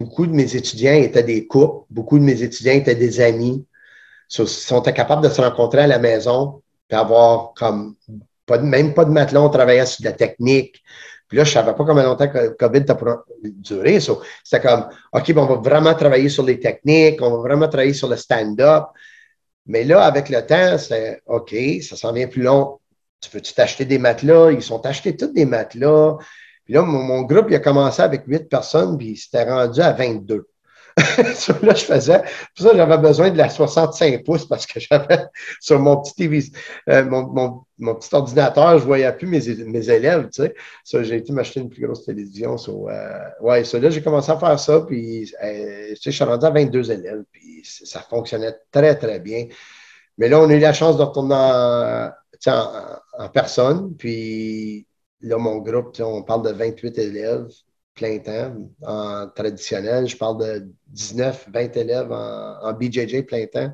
Beaucoup 0.00 0.26
de 0.26 0.32
mes 0.32 0.56
étudiants 0.56 0.94
étaient 0.94 1.22
des 1.22 1.46
couples, 1.46 1.86
beaucoup 1.90 2.18
de 2.18 2.24
mes 2.24 2.42
étudiants 2.42 2.74
étaient 2.74 2.94
des 2.94 3.20
amis. 3.20 3.66
Ils 4.38 4.48
sont 4.48 4.80
capables 4.82 5.22
de 5.22 5.28
se 5.28 5.40
rencontrer 5.40 5.82
à 5.82 5.86
la 5.86 5.98
maison, 5.98 6.62
puis 6.88 6.98
avoir 6.98 7.54
comme 7.54 7.94
pas 8.46 8.58
même 8.58 8.94
pas 8.94 9.04
de 9.04 9.10
matelas, 9.10 9.40
on 9.40 9.50
travaillait 9.50 9.86
sur 9.86 10.04
la 10.04 10.12
technique, 10.12 10.82
Puis 11.32 11.38
là, 11.38 11.44
je 11.44 11.50
ne 11.50 11.54
savais 11.54 11.74
pas 11.74 11.84
combien 11.86 12.02
longtemps 12.02 12.28
que 12.28 12.48
COVID 12.58 12.84
a 12.88 13.24
duré. 13.42 14.00
C'était 14.00 14.60
comme, 14.60 14.86
OK, 15.14 15.32
on 15.34 15.46
va 15.46 15.54
vraiment 15.54 15.94
travailler 15.94 16.28
sur 16.28 16.44
les 16.44 16.60
techniques, 16.60 17.22
on 17.22 17.30
va 17.30 17.38
vraiment 17.38 17.68
travailler 17.68 17.94
sur 17.94 18.06
le 18.08 18.16
stand-up. 18.16 18.88
Mais 19.64 19.84
là, 19.84 20.02
avec 20.04 20.28
le 20.28 20.44
temps, 20.44 20.76
c'est 20.76 21.22
OK, 21.24 21.54
ça 21.80 21.96
s'en 21.96 22.12
vient 22.12 22.26
plus 22.26 22.42
long. 22.42 22.80
Tu 23.18 23.30
peux-tu 23.30 23.54
t'acheter 23.54 23.86
des 23.86 23.96
matelas? 23.96 24.52
Ils 24.52 24.60
sont 24.62 24.84
achetés 24.84 25.16
tous 25.16 25.28
des 25.28 25.46
matelas. 25.46 26.18
Puis 26.64 26.74
là, 26.74 26.82
mon, 26.82 27.22
groupe, 27.22 27.46
il 27.50 27.56
a 27.56 27.58
commencé 27.58 28.02
avec 28.02 28.22
huit 28.26 28.48
personnes, 28.48 28.96
puis 28.96 29.10
il 29.10 29.16
s'était 29.16 29.44
rendu 29.44 29.80
à 29.80 29.92
22. 29.92 30.46
là, 31.62 31.74
je 31.74 31.84
faisais. 31.84 32.22
Pour 32.54 32.66
ça, 32.66 32.76
j'avais 32.76 32.98
besoin 32.98 33.30
de 33.30 33.38
la 33.38 33.48
65 33.48 34.24
pouces 34.24 34.46
parce 34.46 34.66
que 34.66 34.78
j'avais 34.90 35.24
sur 35.58 35.78
mon 35.80 35.96
petit 35.96 36.14
TV, 36.14 36.44
euh, 36.90 37.04
mon, 37.04 37.64
mon, 37.78 37.94
petit 37.94 38.14
ordinateur, 38.14 38.72
je 38.72 38.82
ne 38.82 38.86
voyais 38.86 39.12
plus 39.12 39.26
mes, 39.26 39.40
mes 39.64 39.90
élèves, 39.90 40.28
tu 40.32 40.42
sais. 40.42 40.54
Ça, 40.84 41.02
j'ai 41.02 41.16
été 41.16 41.32
m'acheter 41.32 41.60
une 41.60 41.70
plus 41.70 41.86
grosse 41.86 42.04
télévision. 42.04 42.56
Euh, 42.68 43.18
ouais, 43.40 43.64
ça, 43.64 43.78
là, 43.78 43.88
j'ai 43.88 44.02
commencé 44.02 44.30
à 44.30 44.36
faire 44.36 44.60
ça, 44.60 44.80
puis 44.80 45.32
euh, 45.42 45.94
je 46.00 46.10
suis 46.10 46.24
rendu 46.24 46.44
à 46.44 46.50
22 46.50 46.90
élèves, 46.90 47.24
puis 47.32 47.62
ça 47.64 48.00
fonctionnait 48.00 48.54
très, 48.70 48.94
très 48.96 49.18
bien. 49.18 49.46
Mais 50.18 50.28
là, 50.28 50.40
on 50.40 50.50
a 50.50 50.54
eu 50.54 50.60
la 50.60 50.74
chance 50.74 50.98
de 50.98 51.02
retourner 51.02 51.34
en, 51.34 52.10
en 53.18 53.28
personne, 53.30 53.96
puis 53.96 54.86
là, 55.22 55.38
mon 55.38 55.58
groupe, 55.58 55.98
on 56.00 56.22
parle 56.22 56.44
de 56.46 56.52
28 56.52 56.98
élèves 56.98 57.48
plein 57.94 58.18
temps. 58.18 58.54
En 58.86 59.28
traditionnel, 59.28 60.06
je 60.06 60.16
parle 60.16 60.38
de 60.38 60.68
19, 60.88 61.48
20 61.52 61.76
élèves 61.76 62.12
en, 62.12 62.72
BJJ 62.72 63.22
plein 63.22 63.46
temps. 63.46 63.72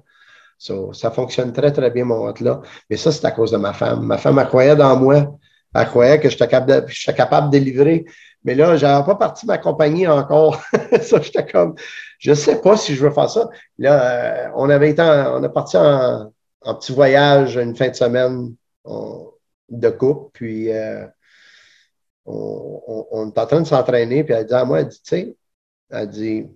ça 0.92 1.10
fonctionne 1.10 1.52
très, 1.52 1.72
très 1.72 1.90
bien, 1.90 2.04
mon 2.04 2.26
hôte-là. 2.26 2.60
Mais 2.90 2.96
ça, 2.96 3.12
c'est 3.12 3.24
à 3.24 3.30
cause 3.30 3.52
de 3.52 3.56
ma 3.56 3.72
femme. 3.72 4.04
Ma 4.04 4.18
femme, 4.18 4.38
elle 4.38 4.46
croyait 4.46 4.76
dans 4.76 4.96
moi. 4.96 5.38
Elle 5.74 5.86
croyait 5.86 6.18
que 6.18 6.28
j'étais 6.28 6.48
capable, 6.48 6.90
capable 7.16 7.46
de 7.50 7.58
délivrer. 7.58 8.04
Mais 8.44 8.54
là, 8.54 8.76
je 8.76 8.86
n'avais 8.86 9.04
pas 9.04 9.16
parti 9.16 9.46
ma 9.46 9.58
compagnie 9.58 10.06
encore. 10.06 10.60
ça, 11.02 11.20
j'étais 11.20 11.46
comme, 11.46 11.74
je 12.18 12.30
ne 12.30 12.34
sais 12.34 12.60
pas 12.60 12.76
si 12.76 12.94
je 12.94 13.04
veux 13.04 13.10
faire 13.10 13.30
ça. 13.30 13.48
Là, 13.78 14.46
euh, 14.46 14.50
on 14.56 14.70
avait 14.70 14.90
été, 14.90 15.02
on 15.02 15.42
est 15.42 15.48
parti 15.48 15.76
en, 15.76 16.32
petit 16.74 16.92
voyage 16.92 17.56
une 17.56 17.76
fin 17.76 17.88
de 17.88 17.94
semaine 17.94 18.54
de 19.68 19.90
coupe. 19.90 20.30
Puis, 20.32 20.72
euh, 20.72 21.06
on, 22.28 23.28
est 23.28 23.38
en 23.38 23.46
train 23.46 23.60
de 23.60 23.66
s'entraîner, 23.66 24.24
puis 24.24 24.34
elle 24.34 24.46
dit 24.46 24.54
à 24.54 24.64
moi, 24.64 24.80
elle 24.80 24.88
dit, 24.88 25.00
tu 25.02 25.08
sais, 25.08 25.36
elle 25.90 26.08
dit, 26.08 26.46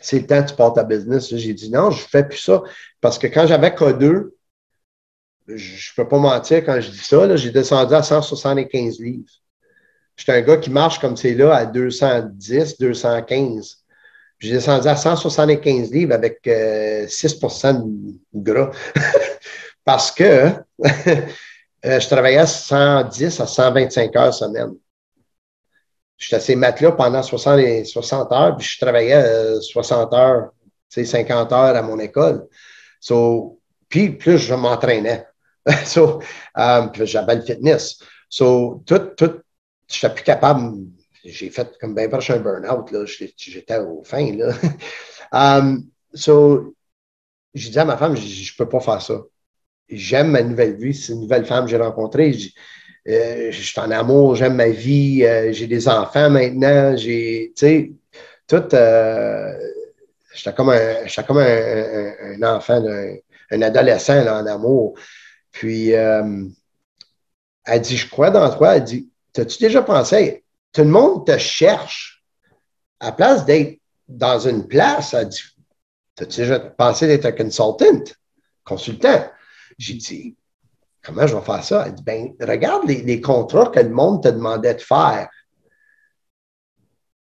c'est 0.00 0.20
le 0.20 0.26
temps 0.26 0.42
que 0.42 0.50
tu 0.50 0.56
portes 0.56 0.76
ta 0.76 0.84
business. 0.84 1.34
J'ai 1.34 1.54
dit, 1.54 1.70
non, 1.70 1.90
je 1.90 2.02
ne 2.02 2.08
fais 2.08 2.24
plus 2.24 2.38
ça. 2.38 2.62
Parce 3.00 3.18
que 3.18 3.26
quand 3.26 3.46
j'avais 3.46 3.70
K2, 3.70 4.30
je 5.46 5.52
ne 5.54 5.94
peux 5.96 6.08
pas 6.08 6.18
mentir 6.18 6.64
quand 6.64 6.80
je 6.80 6.90
dis 6.90 6.98
ça, 6.98 7.36
j'ai 7.36 7.50
descendu 7.50 7.94
à 7.94 8.02
175 8.02 8.98
livres. 9.00 9.30
J'étais 10.16 10.32
un 10.32 10.42
gars 10.42 10.56
qui 10.56 10.70
marche 10.70 10.98
comme 11.00 11.16
c'est 11.16 11.34
là 11.34 11.54
à 11.54 11.66
210, 11.66 12.78
215. 12.78 13.78
J'ai 14.38 14.52
descendu 14.52 14.88
à 14.88 14.96
175 14.96 15.90
livres 15.90 16.14
avec 16.14 16.40
6% 16.44 17.66
euh, 17.66 18.12
de 18.32 18.52
gras. 18.52 18.70
Parce 19.84 20.10
que 20.10 20.50
Euh, 21.84 22.00
je 22.00 22.06
travaillais 22.08 22.46
110 22.46 23.40
à 23.40 23.46
125 23.46 24.16
heures 24.16 24.32
semaine. 24.32 24.74
J'étais 26.16 26.36
à 26.36 26.40
ces 26.40 26.56
maths-là 26.56 26.92
pendant 26.92 27.22
60, 27.22 27.84
60 27.84 28.32
heures, 28.32 28.56
puis 28.56 28.66
je 28.66 28.78
travaillais 28.80 29.60
60 29.60 30.12
euh, 30.12 30.16
heures, 30.16 30.50
50 30.88 31.52
heures 31.52 31.76
à 31.76 31.82
mon 31.82 31.98
école. 31.98 32.48
puis 33.88 34.10
plus 34.10 34.38
je 34.38 34.54
m'entraînais. 34.54 35.26
so, 35.84 36.20
um, 36.54 36.90
j'avais 36.94 37.36
le 37.36 37.42
fitness. 37.42 37.98
So, 38.28 38.82
tout, 38.86 38.98
tout, 39.16 39.40
je 39.90 40.06
n'étais 40.06 40.14
plus 40.14 40.24
capable. 40.24 40.86
J'ai 41.24 41.50
fait 41.50 41.76
comme 41.80 41.94
bien 41.94 42.08
proche 42.08 42.30
un 42.30 42.38
burn-out. 42.38 42.90
J'étais 43.36 43.78
au 43.78 44.02
fin. 44.04 44.34
Là. 44.36 44.52
um, 45.32 45.86
so, 46.14 46.74
j'ai 47.54 47.70
dit 47.70 47.78
à 47.78 47.84
ma 47.84 47.96
femme, 47.96 48.16
je 48.16 48.22
ne 48.22 48.56
peux 48.56 48.68
pas 48.68 48.80
faire 48.80 49.02
ça 49.02 49.20
j'aime 49.88 50.30
ma 50.30 50.42
nouvelle 50.42 50.76
vie. 50.76 50.94
C'est 50.94 51.12
une 51.12 51.20
nouvelle 51.20 51.44
femme 51.44 51.64
que 51.64 51.70
j'ai 51.70 51.76
rencontrée. 51.76 52.36
Euh, 53.06 53.50
je 53.50 53.62
suis 53.62 53.80
en 53.80 53.90
amour, 53.90 54.34
j'aime 54.34 54.54
ma 54.54 54.68
vie, 54.68 55.24
euh, 55.24 55.52
j'ai 55.52 55.66
des 55.66 55.88
enfants 55.88 56.30
maintenant, 56.30 56.96
j'ai, 56.96 57.52
tu 57.54 57.66
sais, 57.66 57.92
tout, 58.46 58.74
euh, 58.74 59.52
j'étais 60.32 60.54
comme, 60.54 60.70
un, 60.70 61.04
comme 61.26 61.38
un, 61.38 62.42
enfant, 62.42 62.82
un, 63.50 63.62
adolescent 63.62 64.26
en 64.26 64.46
amour. 64.46 64.94
Puis, 65.50 65.90
elle 65.90 66.50
dit, 67.82 67.96
je 67.96 68.08
crois 68.08 68.30
dans 68.30 68.50
toi, 68.56 68.76
elle 68.76 68.84
dit, 68.84 69.10
t'as-tu 69.34 69.58
déjà 69.58 69.82
pensé, 69.82 70.42
tout 70.72 70.82
le 70.82 70.88
monde 70.88 71.26
te 71.26 71.36
cherche, 71.36 72.24
à 73.00 73.12
place 73.12 73.44
d'être 73.44 73.80
dans 74.08 74.38
une 74.38 74.66
place, 74.66 75.12
elle 75.12 75.28
dit, 75.28 75.42
t'as-tu 76.16 76.40
déjà 76.40 76.58
pensé 76.58 77.06
d'être 77.06 77.26
un 77.26 77.32
consultant, 77.32 78.14
consultant? 78.64 79.28
J'ai 79.78 79.94
dit, 79.94 80.36
comment 81.02 81.26
je 81.26 81.36
vais 81.36 81.42
faire 81.42 81.64
ça? 81.64 81.84
Elle 81.86 81.94
dit, 81.94 82.02
ben, 82.02 82.34
regarde 82.40 82.88
les, 82.88 83.20
contrats 83.20 83.70
que 83.70 83.80
le 83.80 83.90
monde 83.90 84.22
te 84.22 84.28
demandait 84.28 84.74
de 84.74 84.80
faire. 84.80 85.28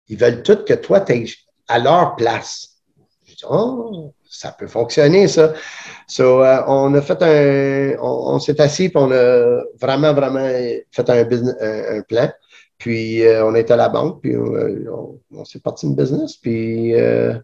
Ils 0.08 0.18
veulent 0.18 0.42
tout 0.42 0.64
que 0.64 0.74
toi, 0.74 1.00
tu 1.00 1.12
es 1.12 1.24
à 1.68 1.78
leur 1.78 2.16
place. 2.16 2.80
J'ai 3.24 3.34
dit, 3.34 3.44
oh, 3.48 4.12
ça 4.28 4.52
peut 4.52 4.66
fonctionner, 4.66 5.28
ça. 5.28 5.54
So, 6.06 6.42
euh, 6.42 6.62
on 6.66 6.94
a 6.94 7.02
fait 7.02 7.22
un, 7.22 8.00
on, 8.00 8.38
s'est 8.38 8.60
assis, 8.60 8.88
puis 8.88 8.98
on 8.98 9.10
a 9.12 9.62
vraiment, 9.80 10.12
vraiment 10.12 10.48
fait 10.90 11.10
un, 11.10 12.02
plan. 12.02 12.30
Puis 12.78 13.22
euh, 13.22 13.44
on 13.44 13.54
est 13.54 13.70
à 13.70 13.76
la 13.76 13.88
banque, 13.88 14.22
puis 14.22 14.34
euh, 14.34 14.90
on, 15.30 15.44
s'est 15.44 15.60
parti 15.60 15.86
une 15.86 15.94
business. 15.94 16.36
Puis, 16.36 16.92
tu 16.92 17.42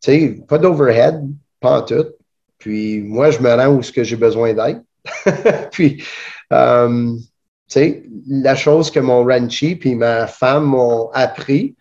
sais, 0.00 0.36
pas 0.46 0.58
d'overhead, 0.58 1.22
pas 1.60 1.80
en 1.80 1.82
tout. 1.82 2.06
Puis 2.58 3.00
moi, 3.00 3.30
je 3.30 3.40
me 3.40 3.52
rends 3.52 3.74
où 3.74 3.82
ce 3.82 3.92
que 3.92 4.04
j'ai 4.04 4.16
besoin 4.16 4.54
d'être. 4.54 4.82
puis, 5.70 6.02
euh, 6.52 7.14
tu 7.16 7.22
sais, 7.68 8.04
la 8.26 8.56
chose 8.56 8.90
que 8.90 9.00
mon 9.00 9.24
ranchi 9.24 9.76
puis 9.76 9.94
ma 9.94 10.26
femme 10.26 10.64
m'ont 10.64 11.10
appris, 11.12 11.76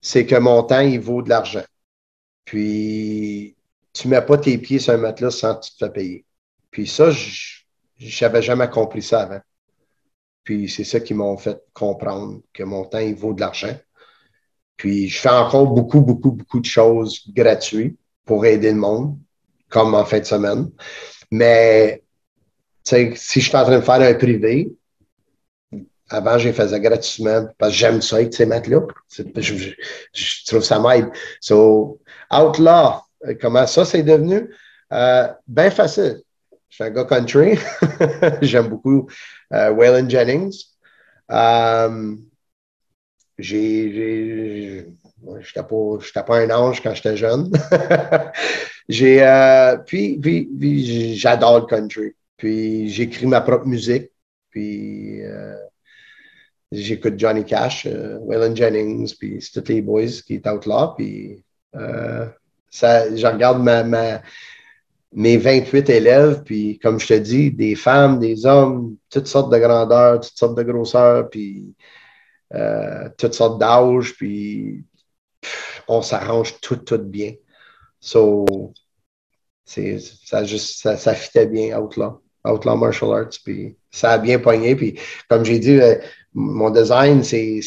c'est 0.00 0.26
que 0.26 0.36
mon 0.36 0.62
temps, 0.62 0.80
il 0.80 1.00
vaut 1.00 1.22
de 1.22 1.28
l'argent. 1.28 1.64
Puis, 2.44 3.56
tu 3.92 4.08
ne 4.08 4.14
mets 4.14 4.22
pas 4.22 4.38
tes 4.38 4.58
pieds 4.58 4.78
sur 4.78 4.92
un 4.92 4.98
matelas 4.98 5.30
sans 5.30 5.56
que 5.56 5.66
tu 5.66 5.72
te 5.72 5.78
fais 5.78 5.92
payer. 5.92 6.24
Puis 6.70 6.86
ça, 6.86 7.10
je 7.10 7.64
n'avais 8.24 8.42
jamais 8.42 8.68
compris 8.68 9.02
ça 9.02 9.22
avant. 9.22 9.40
Puis 10.44 10.68
c'est 10.68 10.84
ça 10.84 11.00
qui 11.00 11.14
m'a 11.14 11.36
fait 11.38 11.60
comprendre 11.72 12.40
que 12.52 12.62
mon 12.62 12.84
temps, 12.84 12.98
il 12.98 13.14
vaut 13.14 13.34
de 13.34 13.40
l'argent. 13.40 13.74
Puis 14.76 15.08
je 15.08 15.18
fais 15.18 15.30
encore 15.30 15.66
beaucoup, 15.68 16.00
beaucoup, 16.00 16.32
beaucoup 16.32 16.60
de 16.60 16.66
choses 16.66 17.22
gratuites 17.34 17.98
pour 18.24 18.44
aider 18.44 18.70
le 18.70 18.78
monde 18.78 19.18
comme 19.68 19.94
en 19.94 20.04
fin 20.04 20.20
de 20.20 20.24
semaine. 20.24 20.70
Mais 21.30 22.02
si 22.84 23.40
je 23.40 23.40
suis 23.40 23.56
en 23.56 23.64
train 23.64 23.78
de 23.78 23.84
faire 23.84 24.00
un 24.00 24.14
privé, 24.14 24.70
avant, 26.08 26.38
je 26.38 26.48
les 26.48 26.54
faisais 26.54 26.80
gratuitement 26.80 27.48
parce 27.58 27.72
que 27.72 27.78
j'aime 27.78 28.00
ça 28.00 28.16
avec 28.16 28.32
ces 28.32 28.46
maths-là. 28.46 28.80
Je, 29.10 30.44
trouve 30.46 30.62
ça 30.62 30.78
m'aide. 30.78 31.08
So, 31.40 32.00
Outlaw, 32.30 33.00
comment 33.40 33.66
ça 33.66 33.84
c'est 33.84 34.02
devenu? 34.02 34.48
Euh, 34.92 35.28
bien 35.48 35.70
facile. 35.70 36.22
Je 36.68 36.76
suis 36.76 36.84
un 36.84 36.90
gars 36.90 37.04
country. 37.04 37.58
J'aime 38.42 38.68
beaucoup 38.68 39.08
euh, 39.52 39.70
Waylon 39.70 40.08
Jennings. 40.08 40.56
Euh, 41.30 42.14
j'ai 43.38 44.86
je 45.22 45.60
n'étais 45.60 46.22
pas, 46.22 46.36
un 46.36 46.50
ange 46.50 46.82
quand 46.82 46.94
j'étais 46.94 47.16
jeune. 47.16 47.50
j'ai, 48.88 49.22
euh, 49.22 49.76
puis, 49.78 51.16
j'adore 51.16 51.60
le 51.60 51.66
country. 51.66 52.14
Puis 52.36 52.90
j'écris 52.90 53.26
ma 53.26 53.40
propre 53.40 53.66
musique. 53.66 54.10
Puis 54.50 55.22
euh, 55.24 55.56
j'écoute 56.70 57.18
Johnny 57.18 57.44
Cash, 57.44 57.86
euh, 57.86 58.18
Waylon 58.20 58.54
Jennings, 58.54 59.14
puis 59.18 59.40
c'est 59.40 59.60
tous 59.60 59.72
les 59.72 59.82
boys 59.82 60.06
qui 60.26 60.40
sont 60.44 60.60
là. 60.66 60.94
Puis 60.96 61.42
ça, 62.70 63.14
je 63.14 63.26
regarde 63.26 63.62
ma, 63.62 64.20
mes 65.12 65.36
28 65.36 65.88
élèves, 65.90 66.42
puis 66.42 66.78
comme 66.78 67.00
je 67.00 67.06
te 67.06 67.14
dis, 67.14 67.50
des 67.50 67.74
femmes, 67.74 68.18
des 68.18 68.44
hommes, 68.44 68.96
toutes 69.10 69.26
sortes 69.26 69.52
de 69.52 69.58
grandeurs, 69.58 70.20
toutes 70.20 70.36
sortes 70.36 70.56
de 70.56 70.62
grosseurs, 70.62 71.28
puis 71.30 71.74
toutes 73.18 73.34
sortes 73.34 73.58
d'âges, 73.60 74.14
puis 74.16 74.84
on 75.88 76.02
s'arrange 76.02 76.60
tout, 76.60 76.76
tout 76.76 76.98
bien. 76.98 77.32
So, 78.00 78.46
ça, 79.64 80.44
juste, 80.44 80.96
ça, 80.96 81.14
fitait 81.14 81.46
bien 81.46 81.78
Outlaw, 81.78 82.22
Outlaw 82.44 82.76
Martial 82.76 83.12
Arts, 83.12 83.38
puis 83.44 83.76
ça 83.90 84.12
a 84.12 84.18
bien 84.18 84.38
pogné. 84.38 84.76
Puis, 84.76 84.98
comme 85.28 85.44
j'ai 85.44 85.58
dit, 85.58 85.80
euh, 85.80 85.96
mon 86.34 86.70
design, 86.70 87.24
c'est, 87.24 87.60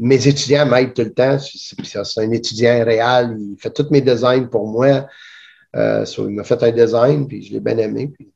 mes 0.00 0.26
étudiants 0.26 0.66
m'aident 0.66 0.94
tout 0.94 1.02
le 1.02 1.12
temps. 1.12 1.38
C'est, 1.38 2.18
un 2.18 2.30
étudiant 2.30 2.84
réel, 2.84 3.36
il 3.38 3.56
fait 3.60 3.70
tous 3.70 3.88
mes 3.90 4.00
designs 4.00 4.48
pour 4.48 4.66
moi. 4.66 5.06
Euh, 5.76 6.04
il 6.18 6.30
m'a 6.30 6.44
fait 6.44 6.62
un 6.62 6.72
design, 6.72 7.28
puis 7.28 7.42
je 7.42 7.52
l'ai 7.52 7.60
bien 7.60 7.76
aimé. 7.78 8.10
Puis 8.16 8.32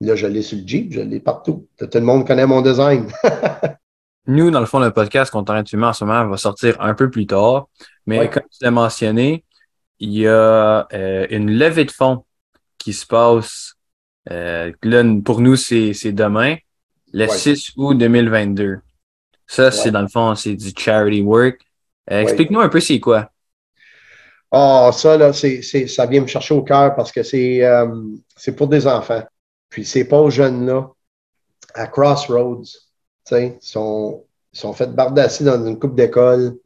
là, 0.00 0.14
je 0.14 0.26
l'ai 0.26 0.42
sur 0.42 0.58
le 0.58 0.66
Jeep, 0.66 0.92
je 0.92 1.00
l'ai 1.00 1.20
partout. 1.20 1.66
Tout 1.76 1.88
le 1.92 2.00
monde 2.00 2.26
connaît 2.26 2.46
mon 2.46 2.62
design. 2.62 3.06
nous, 4.26 4.50
dans 4.50 4.60
le 4.60 4.66
fond, 4.66 4.78
le 4.78 4.90
podcast 4.90 5.30
qu'on 5.30 5.44
t'arrête 5.44 5.66
en 5.74 5.92
ce 5.92 6.04
moment 6.04 6.26
va 6.26 6.36
sortir 6.36 6.80
un 6.80 6.94
peu 6.94 7.10
plus 7.10 7.26
tard. 7.26 7.68
Mais 8.06 8.30
comme 8.30 8.44
tu 8.44 8.58
l'as 8.62 8.70
mentionné, 8.70 9.44
il 9.98 10.12
y 10.12 10.26
a 10.26 10.86
euh, 10.92 11.26
une 11.30 11.50
levée 11.50 11.84
de 11.84 11.90
fonds 11.90 12.24
qui 12.78 12.92
se 12.92 13.06
passe. 13.06 13.74
Euh, 14.30 14.72
là, 14.82 15.04
pour 15.24 15.40
nous, 15.40 15.56
c'est 15.56 16.12
demain, 16.12 16.56
le 17.12 17.28
6 17.28 17.72
août 17.76 17.94
2022. 17.94 18.78
Ça, 19.46 19.70
c'est 19.70 19.90
dans 19.90 20.02
le 20.02 20.08
fond, 20.08 20.34
c'est 20.34 20.54
du 20.54 20.72
charity 20.76 21.22
work. 21.22 21.60
Euh, 22.10 22.20
explique-nous 22.20 22.60
un 22.60 22.68
peu 22.68 22.80
c'est 22.80 23.00
quoi. 23.00 23.30
Ah, 24.50 24.90
ça, 24.92 25.16
là, 25.16 25.32
c'est, 25.32 25.62
ça 25.62 26.06
vient 26.06 26.22
me 26.22 26.26
chercher 26.26 26.54
au 26.54 26.62
cœur 26.62 26.94
parce 26.94 27.12
que 27.12 27.22
c'est, 27.22 27.62
c'est 28.36 28.54
pour 28.54 28.68
des 28.68 28.86
enfants. 28.86 29.24
Puis 29.68 29.84
c'est 29.84 30.04
pas 30.04 30.18
aux 30.18 30.30
jeunes-là, 30.30 30.88
à 31.74 31.86
Crossroads, 31.86 32.85
ils 33.32 33.56
sont, 33.60 34.24
sont 34.52 34.72
fait 34.72 34.94
bardasser 34.94 35.44
dans 35.44 35.64
une 35.66 35.78
coupe 35.78 35.94
d'école. 35.94 36.56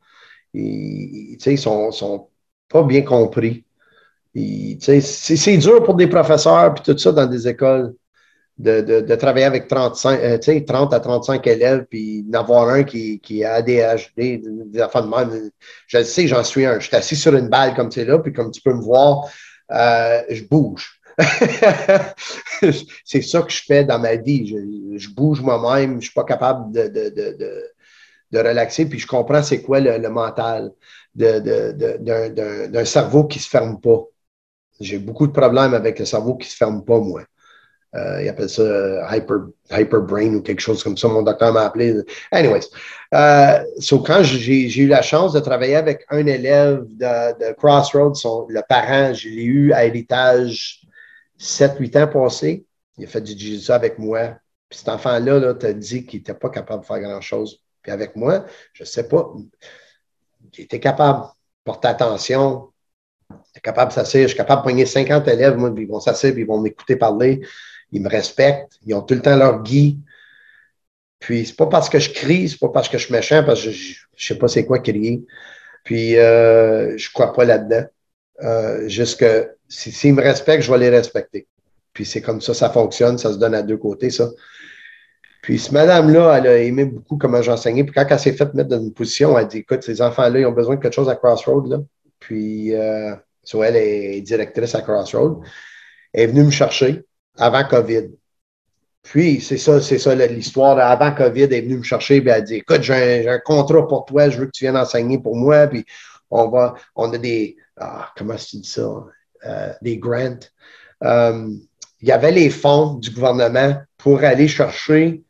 Ils, 0.55 1.39
ils 1.45 1.59
sont, 1.59 1.91
sont 1.93 2.29
pas 2.69 2.83
bien 2.83 3.03
compris. 3.03 3.65
C'est 4.35 5.57
dur 5.59 5.83
pour 5.83 5.95
des 5.95 6.07
professeurs 6.07 6.75
puis 6.75 6.85
tout 6.85 6.97
ça 6.99 7.13
dans 7.13 7.27
des 7.27 7.49
écoles 7.49 7.95
de, 8.59 8.81
de, 8.83 9.01
de 9.01 9.15
travailler 9.15 9.47
avec 9.47 9.69
35, 9.69 10.21
euh, 10.21 10.39
30 10.67 10.93
à 10.95 11.01
35 11.01 11.47
élèves 11.47 11.87
puis 11.89 12.23
d'avoir 12.25 12.69
un 12.69 12.85
qui, 12.85 13.19
qui 13.21 13.43
a 13.45 13.55
ADHD, 13.55 14.43
des 14.67 14.83
enfants 14.83 15.03
de 15.03 15.09
même. 15.09 15.51
Je 15.87 15.99
le 15.99 16.05
sais, 16.05 16.27
j'en 16.27 16.45
suis 16.45 16.67
un. 16.67 16.79
Je 16.79 16.87
suis 16.87 16.97
assis 16.97 17.17
sur 17.17 17.35
une 17.35 17.49
balle 17.49 17.75
comme 17.75 17.91
es 17.97 18.05
là, 18.05 18.19
puis 18.19 18.33
comme 18.33 18.51
tu 18.51 18.61
peux 18.61 18.75
me 18.75 18.83
voir, 18.83 19.29
euh, 19.73 20.23
je 20.29 20.45
bouge. 20.45 21.00
c'est 23.05 23.23
ça 23.23 23.43
que 23.43 23.53
je 23.53 23.63
fais 23.63 23.85
dans 23.85 23.99
ma 23.99 24.17
vie. 24.17 24.47
Je, 24.97 25.09
bouge 25.11 25.41
moi-même, 25.41 25.91
je 25.93 25.97
ne 25.97 26.01
suis 26.01 26.13
pas 26.13 26.25
capable 26.25 26.73
de, 26.73 26.89
de, 26.89 27.09
de, 28.31 28.39
relaxer, 28.39 28.87
puis 28.87 28.99
je 28.99 29.07
comprends 29.07 29.43
c'est 29.43 29.63
quoi 29.63 29.81
le, 29.81 30.09
mental 30.09 30.73
d'un 31.15 32.85
cerveau 32.85 33.25
qui 33.25 33.39
ne 33.39 33.43
se 33.43 33.49
ferme 33.49 33.81
pas. 33.81 34.05
J'ai 34.81 34.99
beaucoup 34.99 35.27
de 35.27 35.33
problèmes 35.33 35.75
avec 35.75 35.99
le 35.99 36.05
cerveau 36.05 36.37
qui 36.37 36.47
ne 36.47 36.51
se 36.51 36.57
ferme 36.57 36.85
pas, 36.85 36.99
moi. 36.99 37.23
Euh, 37.97 38.23
il 38.23 38.29
appelle 38.29 38.49
ça 38.49 38.63
euh, 38.63 39.03
hyper, 39.11 39.39
hyper, 39.73 40.01
brain 40.03 40.35
ou 40.35 40.43
quelque 40.43 40.61
chose 40.61 40.83
comme 40.83 40.97
ça. 40.97 41.09
Mon 41.09 41.23
docteur 41.23 41.53
m'a 41.53 41.63
appelé. 41.63 41.97
Anyways, 42.31 42.69
euh, 43.15 43.65
quand 44.07 44.23
j'ai 44.23 44.79
eu 44.79 44.87
la 44.87 45.03
chance 45.03 45.33
de 45.33 45.41
travailler 45.41 45.75
avec 45.75 46.05
un 46.09 46.25
élève 46.27 46.85
de, 46.89 47.53
Crossroads, 47.55 48.15
son, 48.15 48.47
le 48.49 48.63
parent, 48.69 49.13
je 49.13 49.29
l'ai 49.29 49.43
eu 49.43 49.73
à 49.73 49.87
héritage 49.87 50.80
7-8 51.41 52.03
ans 52.03 52.09
passés. 52.09 52.67
Il 52.99 53.05
a 53.05 53.07
fait 53.07 53.21
du 53.21 53.37
jiu 53.37 53.71
avec 53.71 53.99
moi. 53.99 54.37
Puis 54.69 54.79
cet 54.79 54.89
enfant-là 54.89 55.41
-là, 55.41 55.55
t'a 55.55 55.73
dit 55.73 56.07
qu'il 56.07 56.21
n'était 56.21 56.35
pas 56.35 56.51
capable 56.51 56.83
de 56.83 56.87
faire 56.87 57.01
grand-chose. 57.01 57.63
Puis 57.83 57.91
avec 57.91 58.15
moi, 58.15 58.45
je 58.73 58.83
ne 58.83 58.87
sais 58.87 59.09
pas, 59.09 59.33
j'étais 60.53 60.81
capable 60.81 61.23
de 61.23 61.27
porter 61.65 61.89
attention, 61.89 62.69
j'étais 63.47 63.61
capable 63.63 63.91
de 63.91 63.95
s'asseoir, 63.95 64.25
je 64.25 64.29
suis 64.29 64.37
capable 64.37 64.61
de 64.61 64.65
poigner 64.65 64.87
50 64.87 65.27
élèves, 65.29 65.57
moi, 65.57 65.73
ils 65.77 65.89
vont 65.89 65.99
s'asseoir, 65.99 66.37
ils 66.37 66.47
vont 66.47 66.61
m'écouter 66.61 66.97
parler 66.97 67.41
ils 67.93 68.03
me 68.03 68.09
respectent, 68.09 68.79
ils 68.87 68.95
ont 68.95 69.03
tout 69.03 69.15
le 69.15 69.23
temps 69.23 69.37
leur 69.37 69.63
guide. 69.63 70.01
Puis, 71.19 71.47
c'est 71.47 71.57
pas 71.57 71.67
parce 71.67 71.89
que 71.89 71.99
je 71.99 72.11
crie, 72.11 72.49
c'est 72.49 72.59
pas 72.59 72.71
parce 72.71 72.89
que 72.89 72.99
je 72.99 73.05
suis 73.05 73.13
méchant, 73.13 73.45
parce 73.45 73.63
que 73.63 73.71
je, 73.71 73.95
je 74.17 74.27
sais 74.27 74.39
pas 74.39 74.49
c'est 74.49 74.65
quoi 74.65 74.79
crier. 74.79 75.25
Puis, 75.85 76.17
euh, 76.17 76.97
je 76.97 77.11
crois 77.13 77.33
pas 77.33 77.45
là-dedans. 77.45 77.85
Euh, 78.43 78.89
juste 78.89 79.21
que 79.21 79.51
s'ils 79.69 80.15
me 80.15 80.23
respectent, 80.23 80.63
je 80.63 80.73
vais 80.73 80.79
les 80.79 80.91
respecter. 80.91 81.47
Puis, 81.93 82.07
c'est 82.07 82.23
comme 82.23 82.41
ça, 82.41 82.55
ça 82.55 82.71
fonctionne, 82.71 83.19
ça 83.19 83.33
se 83.33 83.39
donne 83.39 83.55
à 83.55 83.63
deux 83.63 83.77
côtés, 83.77 84.11
ça. 84.11 84.29
Puis, 85.43 85.59
ce 85.59 85.73
madame-là, 85.73 86.39
elle 86.39 86.47
a 86.47 86.59
aimé 86.59 86.85
beaucoup 86.85 87.17
comment 87.17 87.43
j'enseignais. 87.43 87.85
Puis, 87.85 87.93
quand 87.95 88.07
elle 88.09 88.19
s'est 88.19 88.33
faite 88.33 88.55
mettre 88.55 88.69
dans 88.69 88.81
une 88.81 88.93
position, 88.93 89.39
elle 89.39 89.49
dit 89.49 89.59
Écoute, 89.59 89.83
ces 89.83 90.01
enfants-là, 90.03 90.41
ils 90.41 90.47
ont 90.47 90.53
besoin 90.53 90.77
de 90.77 90.81
quelque 90.81 90.95
chose 90.95 91.09
à 91.09 91.17
Crossroads. 91.17 91.69
Là. 91.69 91.79
Puis, 92.19 92.75
euh, 92.75 93.15
elle 93.55 93.77
est 93.77 94.21
directrice 94.21 94.75
à 94.75 94.83
Crossroads. 94.83 95.41
Elle 96.13 96.23
est 96.23 96.27
venue 96.29 96.45
me 96.45 96.51
chercher 96.51 97.05
avant 97.37 97.65
COVID. 97.65 98.11
Puis, 99.03 99.41
c'est 99.41 99.57
ça, 99.57 99.81
c'est 99.81 99.99
ça 99.99 100.15
l'histoire. 100.15 100.79
Avant 100.79 101.13
COVID, 101.13 101.45
elle 101.45 101.55
est 101.55 101.61
venue 101.63 101.79
me 101.79 101.83
chercher 101.83 102.17
et 102.17 102.21
elle 102.21 102.31
a 102.31 102.41
dit 102.43 102.57
Écoute, 102.57 102.83
j'ai 102.83 103.29
un, 103.29 103.39
contrat 103.39 103.87
pour 103.89 104.05
toi, 104.05 104.29
je 104.29 104.39
veux 104.39 104.47
que 104.47 104.53
tu 104.53 104.65
viennes 104.65 104.77
enseigner 104.77 105.19
pour 105.19 105.37
moi. 105.37 105.67
Puis, 105.67 105.85
on 106.31 106.49
va, 106.49 106.75
on 106.95 107.13
a 107.13 107.19
des, 107.19 107.57
ah, 107.81 108.13
comment 108.17 108.37
tu 108.37 108.59
dis 108.59 108.69
ça? 108.69 109.07
Euh, 109.47 109.73
Des 109.83 109.99
grants. 109.99 110.39
Euh, 111.03 111.49
il 112.01 112.09
y 112.09 112.13
avait 112.13 112.33
les 112.33 112.51
fonds 112.51 112.95
du 112.95 113.11
gouvernement 113.11 113.83
pour 113.99 114.23
aller 114.23 114.49
chercher 114.49 115.23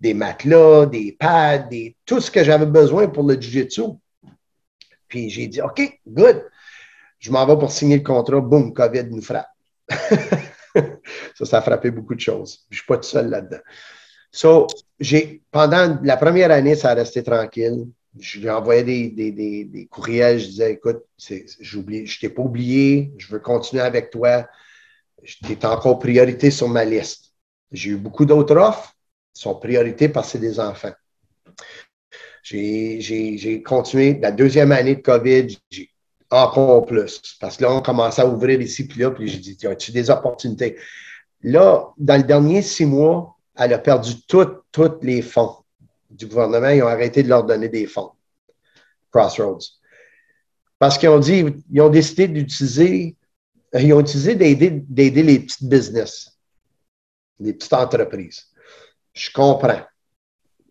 des 0.00 0.14
matelas, 0.14 0.86
des 0.86 1.12
pads, 1.12 1.68
tout 2.06 2.20
ce 2.20 2.30
que 2.30 2.42
j'avais 2.42 2.66
besoin 2.66 3.08
pour 3.08 3.24
le 3.24 3.38
jiu-jitsu. 3.40 3.82
Puis 5.08 5.28
j'ai 5.28 5.46
dit, 5.46 5.60
OK, 5.60 6.00
good. 6.06 6.46
Je 7.18 7.30
m'en 7.30 7.44
vais 7.46 7.58
pour 7.58 7.70
signer 7.70 7.98
le 7.98 8.02
contrat. 8.02 8.40
Boum, 8.40 8.72
COVID 8.72 9.04
nous 9.10 9.20
frappe. 9.20 9.50
ça, 9.90 11.44
ça 11.44 11.58
a 11.58 11.62
frappé 11.62 11.90
beaucoup 11.90 12.14
de 12.14 12.20
choses. 12.20 12.64
Je 12.70 12.74
ne 12.74 12.78
suis 12.78 12.86
pas 12.86 12.96
tout 12.96 13.02
seul 13.08 13.28
là-dedans. 13.28 13.60
So, 14.32 14.68
pendant 15.50 15.98
la 16.02 16.16
première 16.16 16.50
année, 16.50 16.76
ça 16.76 16.90
a 16.90 16.94
resté 16.94 17.22
tranquille. 17.22 17.86
Je 18.18 18.40
lui 18.40 18.50
envoyais 18.50 18.82
des, 18.82 19.08
des, 19.10 19.64
des, 19.64 19.86
courriels. 19.86 20.40
Je 20.40 20.46
disais, 20.46 20.72
écoute, 20.72 21.02
je 21.18 21.78
ne 21.78 22.18
t'ai 22.20 22.28
pas 22.28 22.42
oublié. 22.42 23.12
Je 23.18 23.28
veux 23.28 23.38
continuer 23.38 23.82
avec 23.82 24.10
toi. 24.10 24.48
Tu 25.24 25.52
es 25.52 25.64
encore 25.64 25.98
priorité 25.98 26.50
sur 26.50 26.68
ma 26.68 26.84
liste. 26.84 27.32
J'ai 27.70 27.90
eu 27.90 27.96
beaucoup 27.96 28.24
d'autres 28.24 28.56
offres. 28.56 28.94
Sont 29.32 29.54
priorité 29.54 30.08
parce 30.08 30.26
que 30.26 30.32
c'est 30.32 30.38
des 30.38 30.58
enfants. 30.58 30.92
J'ai 32.42 33.62
continué. 33.64 34.18
La 34.20 34.32
deuxième 34.32 34.72
année 34.72 34.96
de 34.96 35.02
COVID, 35.02 35.56
j'ai 35.70 35.90
encore 36.30 36.86
plus. 36.86 37.36
Parce 37.40 37.56
que 37.56 37.62
là, 37.62 37.72
on 37.72 37.80
commençait 37.80 38.22
à 38.22 38.26
ouvrir 38.26 38.60
ici, 38.60 38.86
puis 38.86 39.00
là, 39.00 39.10
puis 39.10 39.28
j'ai 39.28 39.38
dit, 39.38 39.58
y 39.62 39.66
a-tu 39.66 39.92
des 39.92 40.10
opportunités? 40.10 40.76
Là, 41.42 41.92
dans 41.96 42.16
les 42.16 42.24
derniers 42.24 42.62
six 42.62 42.86
mois, 42.86 43.36
elle 43.56 43.72
a 43.72 43.78
perdu 43.78 44.14
tous 44.26 44.48
les 45.02 45.22
fonds 45.22 45.56
du 46.10 46.26
gouvernement. 46.26 46.68
Ils 46.68 46.82
ont 46.82 46.88
arrêté 46.88 47.22
de 47.22 47.28
leur 47.28 47.44
donner 47.44 47.68
des 47.68 47.86
fonds. 47.86 48.12
Crossroads. 49.10 49.80
Parce 50.78 50.96
qu'ils 50.96 51.08
ont 51.08 51.18
dit, 51.18 51.44
ils 51.70 51.80
ont 51.80 51.90
décidé 51.90 52.28
d'utiliser, 52.28 53.16
ils 53.74 53.92
ont 53.92 54.00
utilisé 54.00 54.34
d'aider 54.34 55.22
les 55.22 55.40
petites 55.40 55.68
business, 55.68 56.38
les 57.38 57.52
petites 57.52 57.72
entreprises. 57.72 58.46
Je 59.12 59.30
comprends. 59.32 59.82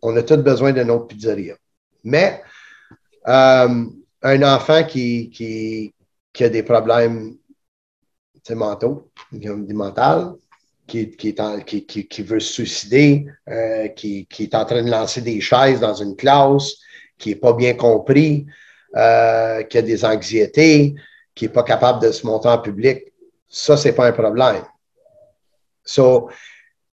On 0.02 0.15
a 0.15 0.23
tous 0.23 0.38
besoin 0.38 0.71
de 0.73 0.84
notre 0.84 1.08
pizzeria. 1.08 1.56
Mais 2.04 2.41
euh, 3.28 3.86
un 4.21 4.43
enfant 4.43 4.84
qui, 4.86 5.30
qui, 5.30 5.93
qui, 6.34 6.43
a 6.43 6.49
des 6.49 6.63
problèmes 6.63 7.36
mentaux, 8.49 9.12
des 9.32 9.73
mentales, 9.73 10.34
qui, 10.89 11.12
qui, 11.12 11.86
qui, 11.86 12.08
qui, 12.08 12.23
veut 12.23 12.39
se 12.39 12.54
suicider, 12.54 13.28
euh, 13.47 13.88
qui, 13.89 14.28
est 14.39 14.56
en 14.56 14.65
train 14.65 14.84
de 14.84 14.89
lancer 14.89 15.21
des 15.21 15.39
chaises 15.39 15.80
dans 15.80 15.93
une 15.93 16.15
classe, 16.15 16.73
qui 17.17 17.30
n'est 17.30 17.36
pas 17.36 17.54
bien 17.54 17.75
compris, 17.75 18.47
euh, 18.95 19.63
qui 19.63 19.78
a 19.78 19.82
des 19.82 20.04
anxiétés, 20.04 20.95
qui 21.36 21.45
n'est 21.45 21.52
pas 21.52 21.63
capable 21.63 22.02
de 22.02 22.12
se 22.12 22.25
monter 22.25 22.49
en 22.49 22.58
public, 22.58 23.04
ça, 23.47 23.78
ce 23.78 23.88
n'est 23.88 23.93
pas 23.93 24.08
un 24.08 24.12
problème. 24.12 24.63
So, 25.86 26.30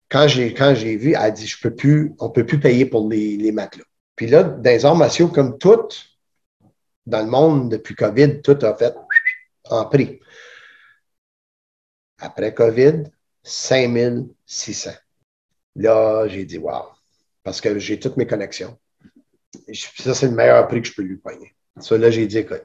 quand 0.10 0.27
j'ai, 0.27 0.54
quand 0.54 0.73
j'ai 0.73 0.95
vu, 0.97 1.10
elle 1.10 1.17
a 1.17 1.32
dit, 1.32 1.47
je 1.47 1.60
peux 1.62 1.75
plus, 1.75 2.13
on 2.19 2.27
ne 2.27 2.32
peut 2.32 2.45
plus 2.45 2.60
payer 2.60 2.86
pour 2.86 3.10
les, 3.10 3.38
les 3.38 3.51
matelas. 3.51 3.86
Puis 4.15 4.27
là, 4.27 4.43
dans 4.43 4.69
les 4.69 4.86
arts 4.86 4.95
martiaux, 4.95 5.27
comme 5.27 5.58
toutes, 5.58 6.06
dans 7.06 7.21
le 7.21 7.30
monde, 7.30 7.71
depuis 7.71 7.95
COVID, 7.95 8.41
tout 8.41 8.58
a 8.62 8.75
fait 8.75 8.95
en 9.69 9.86
prix. 9.86 10.19
Après 12.19 12.54
COVID, 12.54 13.04
5600. 13.43 14.91
Là, 15.75 16.27
j'ai 16.27 16.45
dit, 16.45 16.58
wow, 16.58 16.86
parce 17.43 17.62
que 17.62 17.80
j'ai 17.80 17.99
toutes 17.99 18.17
mes 18.17 18.27
connexions. 18.27 18.77
ça, 19.73 20.13
c'est 20.13 20.27
le 20.27 20.34
meilleur 20.34 20.67
prix 20.67 20.82
que 20.82 20.88
je 20.88 20.93
peux 20.93 21.01
lui 21.01 21.17
payer. 21.17 21.54
Ça, 21.80 21.97
là, 21.97 22.12
j'ai 22.12 22.27
dit, 22.27 22.39
écoute, 22.39 22.63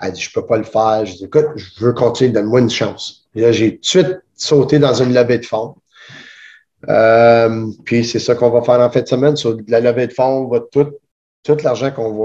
elle 0.00 0.12
dit, 0.12 0.20
je 0.20 0.30
ne 0.30 0.40
peux 0.40 0.46
pas 0.46 0.58
le 0.58 0.64
faire. 0.64 1.06
Je 1.06 1.14
dis, 1.14 1.24
écoute, 1.24 1.46
je 1.56 1.84
veux 1.84 1.92
continuer, 1.92 2.30
donne-moi 2.30 2.60
une 2.60 2.70
chance. 2.70 3.28
Là, 3.34 3.52
j'ai 3.52 3.76
tout 3.76 3.80
de 3.80 3.86
suite 3.86 4.18
sauté 4.34 4.78
dans 4.78 4.94
une 4.94 5.14
levée 5.14 5.38
de 5.38 5.46
fonds. 5.46 5.76
Euh, 6.88 7.66
puis 7.84 8.04
c'est 8.04 8.18
ça 8.18 8.34
qu'on 8.34 8.50
va 8.50 8.62
faire 8.62 8.80
en 8.80 8.90
fin 8.90 9.00
de 9.00 9.08
semaine. 9.08 9.36
Sur 9.36 9.56
la 9.68 9.80
levée 9.80 10.06
de 10.06 10.12
fonds, 10.12 10.44
on 10.44 10.48
va 10.48 10.60
tout, 10.60 10.92
tout 11.42 11.56
l'argent 11.62 11.90
qu'on 11.90 12.12
va, 12.12 12.24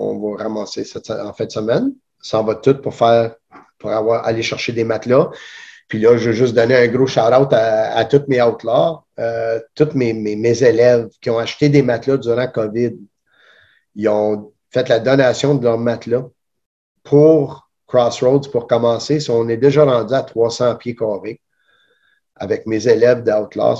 on 0.00 0.18
va 0.18 0.42
ramasser 0.42 0.84
en 1.10 1.32
fin 1.32 1.44
de 1.44 1.50
semaine, 1.50 1.92
ça 2.20 2.40
en 2.40 2.44
va 2.44 2.54
tout 2.54 2.74
pour 2.80 2.94
faire, 2.94 3.34
pour 3.78 3.90
avoir, 3.90 4.24
aller 4.24 4.42
chercher 4.42 4.72
des 4.72 4.84
matelas. 4.84 5.30
Puis 5.92 6.00
là, 6.00 6.16
je 6.16 6.30
veux 6.30 6.32
juste 6.34 6.54
donner 6.54 6.74
un 6.74 6.88
gros 6.88 7.06
shout-out 7.06 7.52
à, 7.52 8.02
tous 8.06 8.22
mes 8.26 8.40
outlaws, 8.40 9.04
euh, 9.18 9.60
tous 9.74 9.90
mes, 9.92 10.14
mes, 10.14 10.62
élèves 10.62 11.10
qui 11.20 11.28
ont 11.28 11.36
acheté 11.36 11.68
des 11.68 11.82
matelas 11.82 12.16
durant 12.16 12.46
COVID. 12.46 12.92
Ils 13.96 14.08
ont 14.08 14.54
fait 14.70 14.88
la 14.88 15.00
donation 15.00 15.54
de 15.54 15.64
leurs 15.64 15.76
matelas 15.76 16.24
pour 17.02 17.68
Crossroads 17.86 18.48
pour 18.50 18.68
commencer. 18.68 19.18
On 19.28 19.50
est 19.50 19.58
déjà 19.58 19.84
rendu 19.84 20.14
à 20.14 20.22
300 20.22 20.76
pieds 20.76 20.96
carrés 20.96 21.42
avec 22.36 22.66
mes 22.66 22.88
élèves 22.88 23.22
d'Outlaw. 23.22 23.74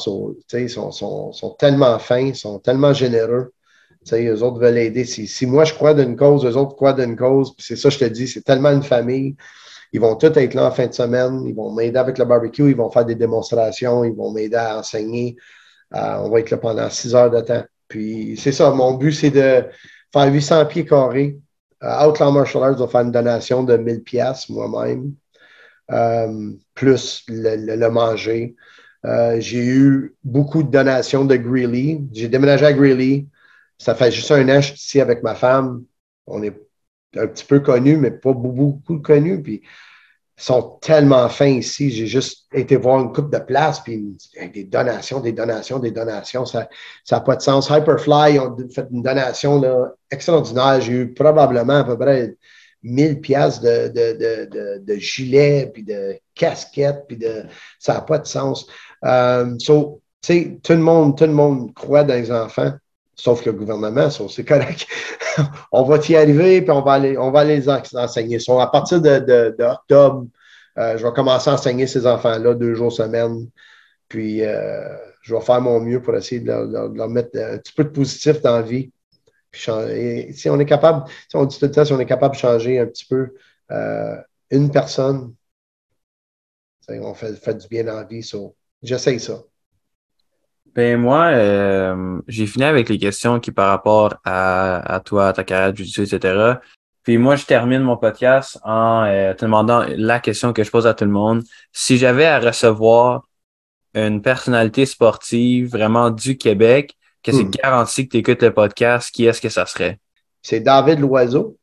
Ils 0.53 0.69
sont, 0.69 0.91
sont, 0.91 1.33
sont, 1.33 1.51
tellement 1.59 1.99
fins, 1.99 2.35
sont 2.35 2.59
tellement 2.59 2.93
généreux. 2.93 3.55
sais, 4.05 4.23
eux 4.27 4.43
autres 4.43 4.59
veulent 4.59 4.77
aider. 4.77 5.07
Si, 5.07 5.27
si 5.27 5.47
moi 5.47 5.65
je 5.65 5.73
crois 5.73 5.95
d'une 5.95 6.17
cause, 6.17 6.45
eux 6.45 6.59
autres 6.59 6.77
croient 6.77 6.93
d'une 6.93 7.17
cause, 7.17 7.55
c'est 7.57 7.77
ça, 7.77 7.89
je 7.89 8.01
te 8.01 8.05
dis, 8.05 8.29
c'est 8.29 8.43
tellement 8.43 8.69
une 8.69 8.83
famille. 8.83 9.35
Ils 9.93 10.01
vont 10.01 10.17
tous 10.17 10.27
être 10.39 10.55
là 10.55 10.67
en 10.67 10.71
fin 10.71 10.87
de 10.87 10.93
semaine. 10.93 11.45
Ils 11.47 11.55
vont 11.55 11.73
m'aider 11.73 11.99
avec 11.99 12.19
le 12.19 12.25
barbecue. 12.25 12.71
Ils 12.71 12.77
vont 12.77 12.91
faire 12.91 13.05
des 13.05 13.15
démonstrations. 13.15 14.05
Ils 14.05 14.15
vont 14.15 14.33
m'aider 14.33 14.57
à 14.57 14.79
enseigner. 14.79 15.37
Euh, 15.95 16.17
on 16.21 16.31
va 16.31 16.41
être 16.41 16.51
là 16.51 16.57
pendant 16.57 16.89
six 16.91 17.15
heures 17.15 17.31
de 17.31 17.41
temps. 17.41 17.65
Puis 17.89 18.37
c'est 18.39 18.53
ça, 18.53 18.71
mon 18.71 18.95
but, 18.95 19.13
c'est 19.13 19.31
de 19.31 19.65
faire 20.13 20.33
800 20.33 20.67
pieds 20.67 20.87
carrés. 20.87 21.39
Euh, 21.83 22.09
Outlaw 22.09 22.33
Martial 22.33 22.65
Arts 22.65 22.77
va 22.77 22.89
faire 22.89 23.03
une 23.03 23.13
donation 23.13 23.63
de 23.65 23.77
1000 23.77 24.03
pièces 24.03 24.49
moi-même, 24.49 25.13
euh, 25.91 26.53
plus 26.75 27.25
le, 27.29 27.89
manger. 27.89 28.55
j'ai 29.39 29.65
eu 29.65 30.15
beaucoup 30.25 30.63
de 30.63 30.71
donations 30.71 31.25
de 31.25 31.37
Greeley. 31.37 32.01
J'ai 32.13 32.29
déménagé 32.29 32.65
à 32.65 32.73
Greeley. 32.73 33.27
Ça 33.79 33.95
fait 33.95 34.11
juste 34.11 34.31
un 34.31 34.49
an 34.49 34.57
que 34.57 34.63
je 34.63 34.67
suis 34.69 34.77
ici 34.77 35.01
avec 35.01 35.23
ma 35.23 35.35
femme. 35.35 35.85
On 36.27 36.43
est 36.43 36.57
un 37.17 37.27
petit 37.27 37.45
peu 37.45 37.61
connus, 37.61 37.97
mais 37.97 38.11
pas 38.11 38.33
beaucoup 38.33 38.99
connus. 38.99 39.43
Puis 39.43 39.63
ils 40.39 40.43
sont 40.43 40.79
tellement 40.81 41.29
fins 41.29 41.47
ici. 41.47 41.91
J'ai 41.91 42.07
juste 42.07 42.47
été 42.53 42.77
voir 42.77 43.01
une 43.01 43.13
coupe 43.13 43.33
de 43.33 43.39
place, 43.39 43.81
puis 43.81 44.17
des 44.53 44.65
donations, 44.65 45.21
des 45.21 45.33
donations, 45.33 45.79
des 45.79 45.91
donations. 45.91 46.45
Ça 46.47 46.69
n'a 47.11 47.21
pas 47.21 47.37
de 47.37 47.43
sens. 47.43 47.71
Hyperfly 47.71 48.39
ont 48.39 48.57
fait 48.75 48.87
une 48.91 49.03
donation 49.03 49.61
là, 49.61 49.93
extraordinaire. 50.11 50.81
J'ai 50.81 50.93
eu 50.93 51.15
probablement 51.15 51.79
à 51.79 51.85
peu 51.85 51.99
près 51.99 52.35
1000 52.83 53.21
pièces 53.21 53.61
de, 53.61 53.89
de, 53.89 54.79
de, 54.79 54.95
gilets, 54.97 55.71
puis 55.73 55.85
de 55.85 56.19
casquettes, 56.35 57.05
puis 57.07 57.17
de... 57.17 57.45
Ça 57.79 57.95
n'a 57.95 58.01
pas 58.01 58.19
de 58.19 58.27
sens. 58.27 58.67
Euh, 59.05 59.57
tout 59.59 60.01
le 60.25 60.77
monde, 60.77 61.17
tout 61.17 61.25
le 61.25 61.33
monde 61.33 61.75
croit 61.75 62.05
dans 62.05 62.15
les 62.15 62.33
enfants 62.33 62.73
sauf 63.15 63.45
le 63.45 63.53
gouvernement, 63.53 64.11
c'est 64.11 64.45
correct. 64.47 64.87
on 65.71 65.85
va 65.85 65.99
y 66.09 66.17
arriver, 66.17 66.63
puis 66.63 66.71
on 66.71 66.83
va 66.83 66.93
aller, 66.93 67.17
on 67.19 67.31
va 67.31 67.45
les 67.45 67.69
enseigner. 67.69 68.39
à 68.49 68.67
partir 68.67 69.01
d'octobre, 69.01 70.23
de, 70.23 70.29
euh, 70.79 70.97
je 70.97 71.07
vais 71.07 71.13
commencer 71.13 71.51
à 71.51 71.55
enseigner 71.55 71.87
ces 71.87 72.07
enfants-là 72.07 72.55
deux 72.55 72.75
jours 72.75 72.93
semaine. 72.93 73.49
Puis 74.09 74.45
euh, 74.45 74.97
je 75.23 75.35
vais 75.35 75.41
faire 75.41 75.61
mon 75.61 75.81
mieux 75.81 76.03
pour 76.03 76.15
essayer 76.17 76.41
de 76.41 76.51
leur, 76.51 77.09
mettre 77.09 77.39
un 77.39 77.59
petit 77.59 77.73
peu 77.73 77.85
de 77.85 77.91
positif 77.91 78.43
dans 78.43 78.57
la 78.57 78.63
vie. 78.63 78.93
si 79.53 79.71
on 79.71 80.61
est 80.61 80.67
capable, 80.67 81.09
si 81.29 81.37
on 81.37 81.45
dit 81.45 81.59
tout 81.59 81.65
le 81.67 81.71
temps, 81.71 81.85
si 81.85 81.93
on 81.93 82.01
est 82.01 82.07
capable 82.07 82.35
de 82.35 82.41
changer 82.41 82.79
un 82.79 82.87
petit 82.87 83.07
peu 83.07 83.35
euh, 83.71 84.17
une 84.51 84.71
personne, 84.71 85.35
on 86.89 87.15
fait, 87.15 87.55
du 87.55 87.69
bien 87.69 87.85
dans 87.85 87.95
la 87.95 88.05
vie. 88.05 88.29
J'essaye 88.83 89.21
ça. 89.21 89.43
Ben 90.75 90.99
moi, 90.99 91.27
euh, 91.27 92.21
j'ai 92.29 92.47
fini 92.47 92.65
avec 92.65 92.89
les 92.89 92.99
questions 92.99 93.41
qui 93.41 93.53
par 93.53 93.69
rapport 93.69 94.15
à, 94.25 94.95
à 94.95 95.01
toi, 95.01 95.29
à 95.29 95.33
ta 95.35 95.45
carrière 95.45 95.73
de 95.73 95.83
jiu 95.83 96.03
etc. 96.03 96.55
Puis 97.03 97.19
moi, 97.19 97.37
je 97.37 97.45
termine 97.45 97.83
mon 97.83 97.97
podcast 97.97 98.59
en 98.63 99.05
euh, 99.05 99.35
te 99.35 99.45
demandant 99.45 99.85
la 99.89 100.21
question 100.21 100.53
que 100.53 100.63
je 100.63 100.71
pose 100.71 100.87
à 100.87 100.95
tout 100.95 101.05
le 101.05 101.11
monde. 101.11 101.43
Si 101.73 101.99
j'avais 101.99 102.27
à 102.27 102.39
recevoir 102.39 103.29
une 103.95 104.23
personnalité 104.23 104.87
sportive 104.87 105.69
vraiment 105.69 106.11
du 106.11 106.39
Québec, 106.39 106.97
que 107.23 107.33
c'est 107.33 107.45
hmm. 107.45 107.51
garanti 107.51 108.07
que 108.07 108.13
tu 108.13 108.17
écoutes 108.19 108.43
le 108.43 108.55
podcast, 108.55 109.11
qui 109.13 109.27
est-ce 109.27 109.41
que 109.41 109.49
ça 109.49 109.67
serait? 109.67 110.01
C'est 110.43 110.61
David 110.61 111.01
Loiseau. 111.01 111.57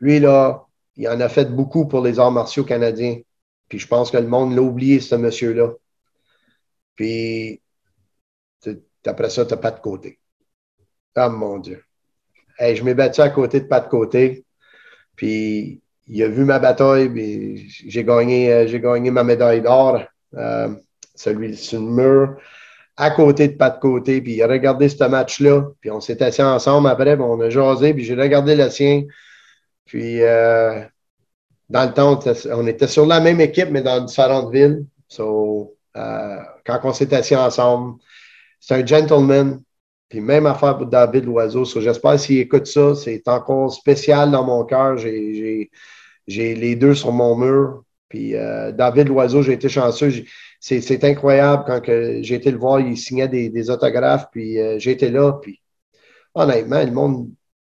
Lui, 0.00 0.20
là, 0.20 0.66
il 0.96 1.08
en 1.08 1.20
a 1.20 1.28
fait 1.28 1.46
beaucoup 1.46 1.86
pour 1.86 2.02
les 2.02 2.18
arts 2.18 2.30
martiaux 2.32 2.64
canadiens. 2.64 3.18
Puis 3.68 3.78
je 3.78 3.86
pense 3.86 4.10
que 4.10 4.16
le 4.16 4.26
monde 4.26 4.54
l'a 4.54 4.62
oublié, 4.62 5.00
ce 5.00 5.14
monsieur-là. 5.14 5.70
Puis, 7.00 7.62
après 9.06 9.30
ça, 9.30 9.46
tu 9.46 9.54
n'as 9.54 9.56
pas 9.56 9.70
de 9.70 9.80
côté. 9.80 10.18
Oh 11.16 11.30
mon 11.30 11.58
Dieu. 11.58 11.82
je 12.58 12.82
m'ai 12.82 12.92
battu 12.92 13.22
à 13.22 13.30
côté 13.30 13.60
de 13.60 13.64
pas 13.64 13.80
de 13.80 13.88
côté. 13.88 14.44
Puis, 15.16 15.80
il 16.06 16.22
a 16.22 16.28
vu 16.28 16.44
ma 16.44 16.58
bataille, 16.58 17.08
puis 17.08 17.70
j'ai 17.70 18.04
gagné, 18.04 18.52
euh, 18.52 18.66
j'ai 18.66 18.80
gagné 18.80 19.10
ma 19.10 19.24
médaille 19.24 19.62
d'or, 19.62 20.02
euh, 20.34 20.74
celui 21.14 21.56
sur 21.56 21.80
le 21.80 21.86
mur, 21.86 22.36
à 22.98 23.10
côté 23.12 23.48
de 23.48 23.56
pas 23.56 23.70
de 23.70 23.80
côté. 23.80 24.20
Puis, 24.20 24.34
il 24.34 24.42
a 24.42 24.46
regardé 24.46 24.90
ce 24.90 25.02
match-là. 25.02 25.70
Puis, 25.80 25.90
on 25.90 26.00
s'est 26.02 26.22
assis 26.22 26.42
ensemble 26.42 26.88
après, 26.88 27.18
on 27.18 27.40
a 27.40 27.48
jasé, 27.48 27.94
puis 27.94 28.04
j'ai 28.04 28.14
regardé 28.14 28.54
le 28.54 28.68
sien. 28.68 29.04
Puis, 29.86 30.20
euh, 30.20 30.84
dans 31.70 31.86
le 31.86 31.94
temps, 31.94 32.20
on 32.52 32.66
était 32.66 32.88
sur 32.88 33.06
la 33.06 33.20
même 33.20 33.40
équipe, 33.40 33.70
mais 33.70 33.80
dans 33.80 34.04
différentes 34.04 34.52
villes. 34.52 34.84
So, 35.08 35.78
euh, 35.96 36.36
quand 36.78 36.90
on 36.90 36.92
s'est 36.92 37.12
assis 37.14 37.36
ensemble. 37.36 37.98
C'est 38.58 38.74
un 38.74 38.86
gentleman. 38.86 39.60
Puis 40.08 40.20
même 40.20 40.46
affaire 40.46 40.76
pour 40.76 40.86
David 40.86 41.24
Loiseau. 41.24 41.64
J'espère 41.64 42.18
s'il 42.18 42.38
écoute 42.38 42.66
ça, 42.66 42.94
c'est 42.96 43.26
encore 43.28 43.72
spécial 43.72 44.30
dans 44.30 44.44
mon 44.44 44.64
cœur. 44.64 44.96
J'ai 44.96 45.70
les 46.26 46.76
deux 46.76 46.94
sur 46.94 47.12
mon 47.12 47.36
mur. 47.36 47.84
Puis 48.08 48.34
euh, 48.34 48.72
David 48.72 49.08
Loiseau, 49.08 49.42
j'ai 49.42 49.52
été 49.52 49.68
chanceux. 49.68 50.10
C'est 50.58 51.04
incroyable 51.04 51.62
quand 51.66 51.80
j'ai 51.86 52.34
été 52.34 52.50
le 52.50 52.58
voir, 52.58 52.80
il 52.80 52.96
signait 52.98 53.28
des, 53.28 53.70
autographes, 53.70 54.26
puis 54.32 54.58
euh, 54.58 54.78
été 54.78 55.08
là. 55.10 55.34
Puis 55.40 55.62
honnêtement, 56.34 56.82
le 56.82 56.90
monde, 56.90 57.30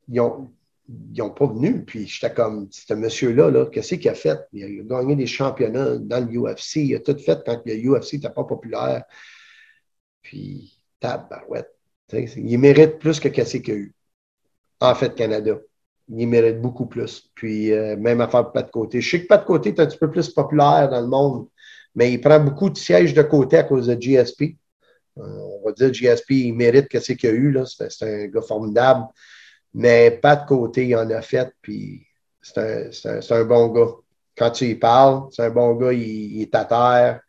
ils 0.08 0.20
ont, 0.20 0.50
ils 0.88 1.18
n'ont 1.18 1.30
pas 1.30 1.46
venu. 1.46 1.84
Puis 1.84 2.06
j'étais 2.06 2.32
comme, 2.32 2.68
ce 2.70 2.94
monsieur-là, 2.94 3.50
-là, 3.50 3.70
qu'est-ce 3.70 3.94
qu'il 3.94 4.10
a 4.10 4.14
fait? 4.14 4.40
Il 4.52 4.80
a 4.80 5.00
gagné 5.00 5.16
des 5.16 5.26
championnats 5.26 5.96
dans 5.98 6.20
le 6.20 6.38
UFC. 6.38 6.76
Il 6.76 6.94
a 6.94 7.00
tout 7.00 7.16
fait 7.18 7.42
quand 7.44 7.60
le 7.64 7.74
UFC 7.74 8.14
n'était 8.14 8.30
pas 8.30 8.44
populaire. 8.44 9.04
Puis, 10.22 10.80
tabarouette. 11.00 11.70
Il 12.12 12.58
mérite 12.58 12.98
plus 12.98 13.18
que 13.20 13.28
qu'est-ce 13.28 13.58
qu'il 13.58 13.74
a 13.74 13.76
eu. 13.76 13.94
En 14.80 14.94
fait, 14.94 15.14
Canada. 15.14 15.58
Il 16.08 16.28
mérite 16.28 16.60
beaucoup 16.60 16.86
plus. 16.86 17.30
Puis, 17.34 17.72
euh, 17.72 17.96
même 17.96 18.20
à 18.20 18.28
faire 18.28 18.52
pas 18.52 18.62
de 18.62 18.70
côté. 18.70 19.00
Je 19.00 19.10
sais 19.10 19.22
que 19.22 19.26
pas 19.26 19.38
de 19.38 19.44
côté 19.44 19.70
est 19.70 19.80
un 19.80 19.86
petit 19.86 19.98
peu 19.98 20.10
plus 20.10 20.28
populaire 20.28 20.88
dans 20.90 21.00
le 21.00 21.06
monde, 21.06 21.48
mais 21.94 22.12
il 22.12 22.20
prend 22.20 22.38
beaucoup 22.40 22.68
de 22.68 22.76
sièges 22.76 23.14
de 23.14 23.22
côté 23.22 23.56
à 23.56 23.62
cause 23.64 23.86
de 23.86 23.94
GSP. 23.94 24.56
Euh, 25.16 25.22
on 25.22 25.64
va 25.64 25.72
dire 25.72 25.92
GSP, 25.92 26.30
il 26.32 26.54
mérite 26.54 26.88
qu'est-ce 26.88 27.12
qu'il 27.12 27.30
a 27.30 27.32
eu. 27.32 27.56
C'est 27.66 28.02
un 28.02 28.26
gars 28.26 28.42
formidable. 28.42 29.06
Mais 29.74 30.12
pas 30.12 30.36
de 30.36 30.46
côté, 30.46 30.86
il 30.86 30.96
en 30.96 31.10
a 31.10 31.20
fait, 31.20 31.52
puis 31.60 32.06
c'est 32.40 33.30
un, 33.30 33.44
bon 33.44 33.68
gars. 33.68 33.90
Quand 34.36 34.50
tu 34.50 34.66
y 34.66 34.74
parles, 34.74 35.24
c'est 35.30 35.42
un 35.42 35.50
bon 35.50 35.74
gars, 35.74 35.92
il, 35.92 36.42
est 36.42 36.54
à 36.54 36.64
terre, 36.64 37.20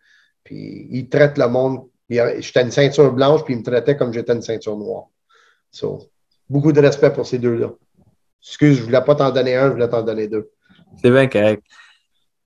puis 0.43 0.87
il 0.91 1.09
traite 1.09 1.37
le 1.37 1.47
monde. 1.47 1.87
J'étais 2.07 2.61
une 2.61 2.71
ceinture 2.71 3.11
blanche, 3.11 3.43
puis 3.43 3.55
il 3.55 3.59
me 3.59 3.63
traitait 3.63 3.97
comme 3.97 4.13
j'étais 4.13 4.33
une 4.33 4.41
ceinture 4.41 4.77
noire. 4.77 5.05
beaucoup 6.47 6.71
de 6.71 6.79
respect 6.79 7.11
pour 7.11 7.25
ces 7.25 7.39
deux-là. 7.39 7.71
Excuse, 8.41 8.75
je 8.75 8.81
ne 8.81 8.85
voulais 8.85 9.01
pas 9.01 9.15
t'en 9.15 9.31
donner 9.31 9.55
un, 9.55 9.67
je 9.67 9.73
voulais 9.73 9.89
t'en 9.89 10.03
donner 10.03 10.27
deux. 10.27 10.51
C'est 11.01 11.09
bien 11.09 11.27
correct. 11.27 11.63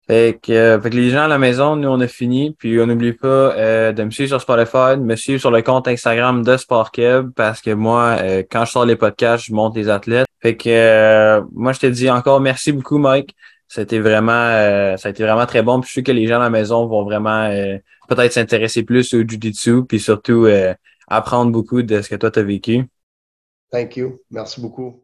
Fait 0.09 0.39
que, 0.41 0.51
euh, 0.51 0.81
fait 0.81 0.89
que, 0.89 0.95
les 0.95 1.11
gens 1.11 1.25
à 1.25 1.27
la 1.27 1.37
maison, 1.37 1.75
nous, 1.75 1.87
on 1.87 1.99
a 1.99 2.07
fini. 2.07 2.55
Puis 2.57 2.79
on 2.79 2.87
n'oublie 2.87 3.13
pas 3.13 3.27
euh, 3.27 3.91
de 3.91 4.03
me 4.03 4.09
suivre 4.09 4.29
sur 4.29 4.41
Spotify, 4.41 4.97
de 4.97 5.03
me 5.03 5.15
suivre 5.15 5.39
sur 5.39 5.51
le 5.51 5.61
compte 5.61 5.87
Instagram 5.87 6.43
de 6.43 6.57
SportKeb 6.57 7.29
parce 7.35 7.61
que 7.61 7.69
moi, 7.69 8.17
euh, 8.19 8.41
quand 8.49 8.65
je 8.65 8.71
sors 8.71 8.85
les 8.85 8.95
podcasts, 8.95 9.45
je 9.45 9.53
monte 9.53 9.75
les 9.75 9.87
athlètes. 9.87 10.25
Fait 10.41 10.57
que 10.57 11.41
moi, 11.53 11.73
je 11.73 11.79
te 11.79 11.85
dis 11.85 12.09
encore 12.09 12.41
merci 12.41 12.71
beaucoup, 12.71 12.97
Mike. 12.97 13.35
C'était 13.67 13.99
vraiment, 13.99 14.97
ça 14.97 15.09
a 15.09 15.11
été 15.11 15.21
vraiment 15.21 15.45
très 15.45 15.61
bon. 15.61 15.79
Puis 15.79 15.89
je 15.89 15.91
suis 15.91 16.03
que 16.03 16.11
les 16.11 16.25
gens 16.25 16.37
à 16.37 16.43
la 16.43 16.49
maison 16.49 16.87
vont 16.87 17.03
vraiment 17.03 17.47
peut-être 18.07 18.33
s'intéresser 18.33 18.81
plus 18.81 19.13
au 19.13 19.19
Jiu-Jitsu, 19.19 19.85
puis 19.85 19.99
surtout 19.99 20.47
apprendre 21.07 21.51
beaucoup 21.51 21.83
de 21.83 22.01
ce 22.01 22.09
que 22.09 22.15
toi, 22.15 22.31
tu 22.31 22.39
as 22.39 22.43
vécu. 22.43 22.85
Thank 23.71 23.97
you. 23.97 24.17
Merci 24.31 24.59
beaucoup. 24.59 25.03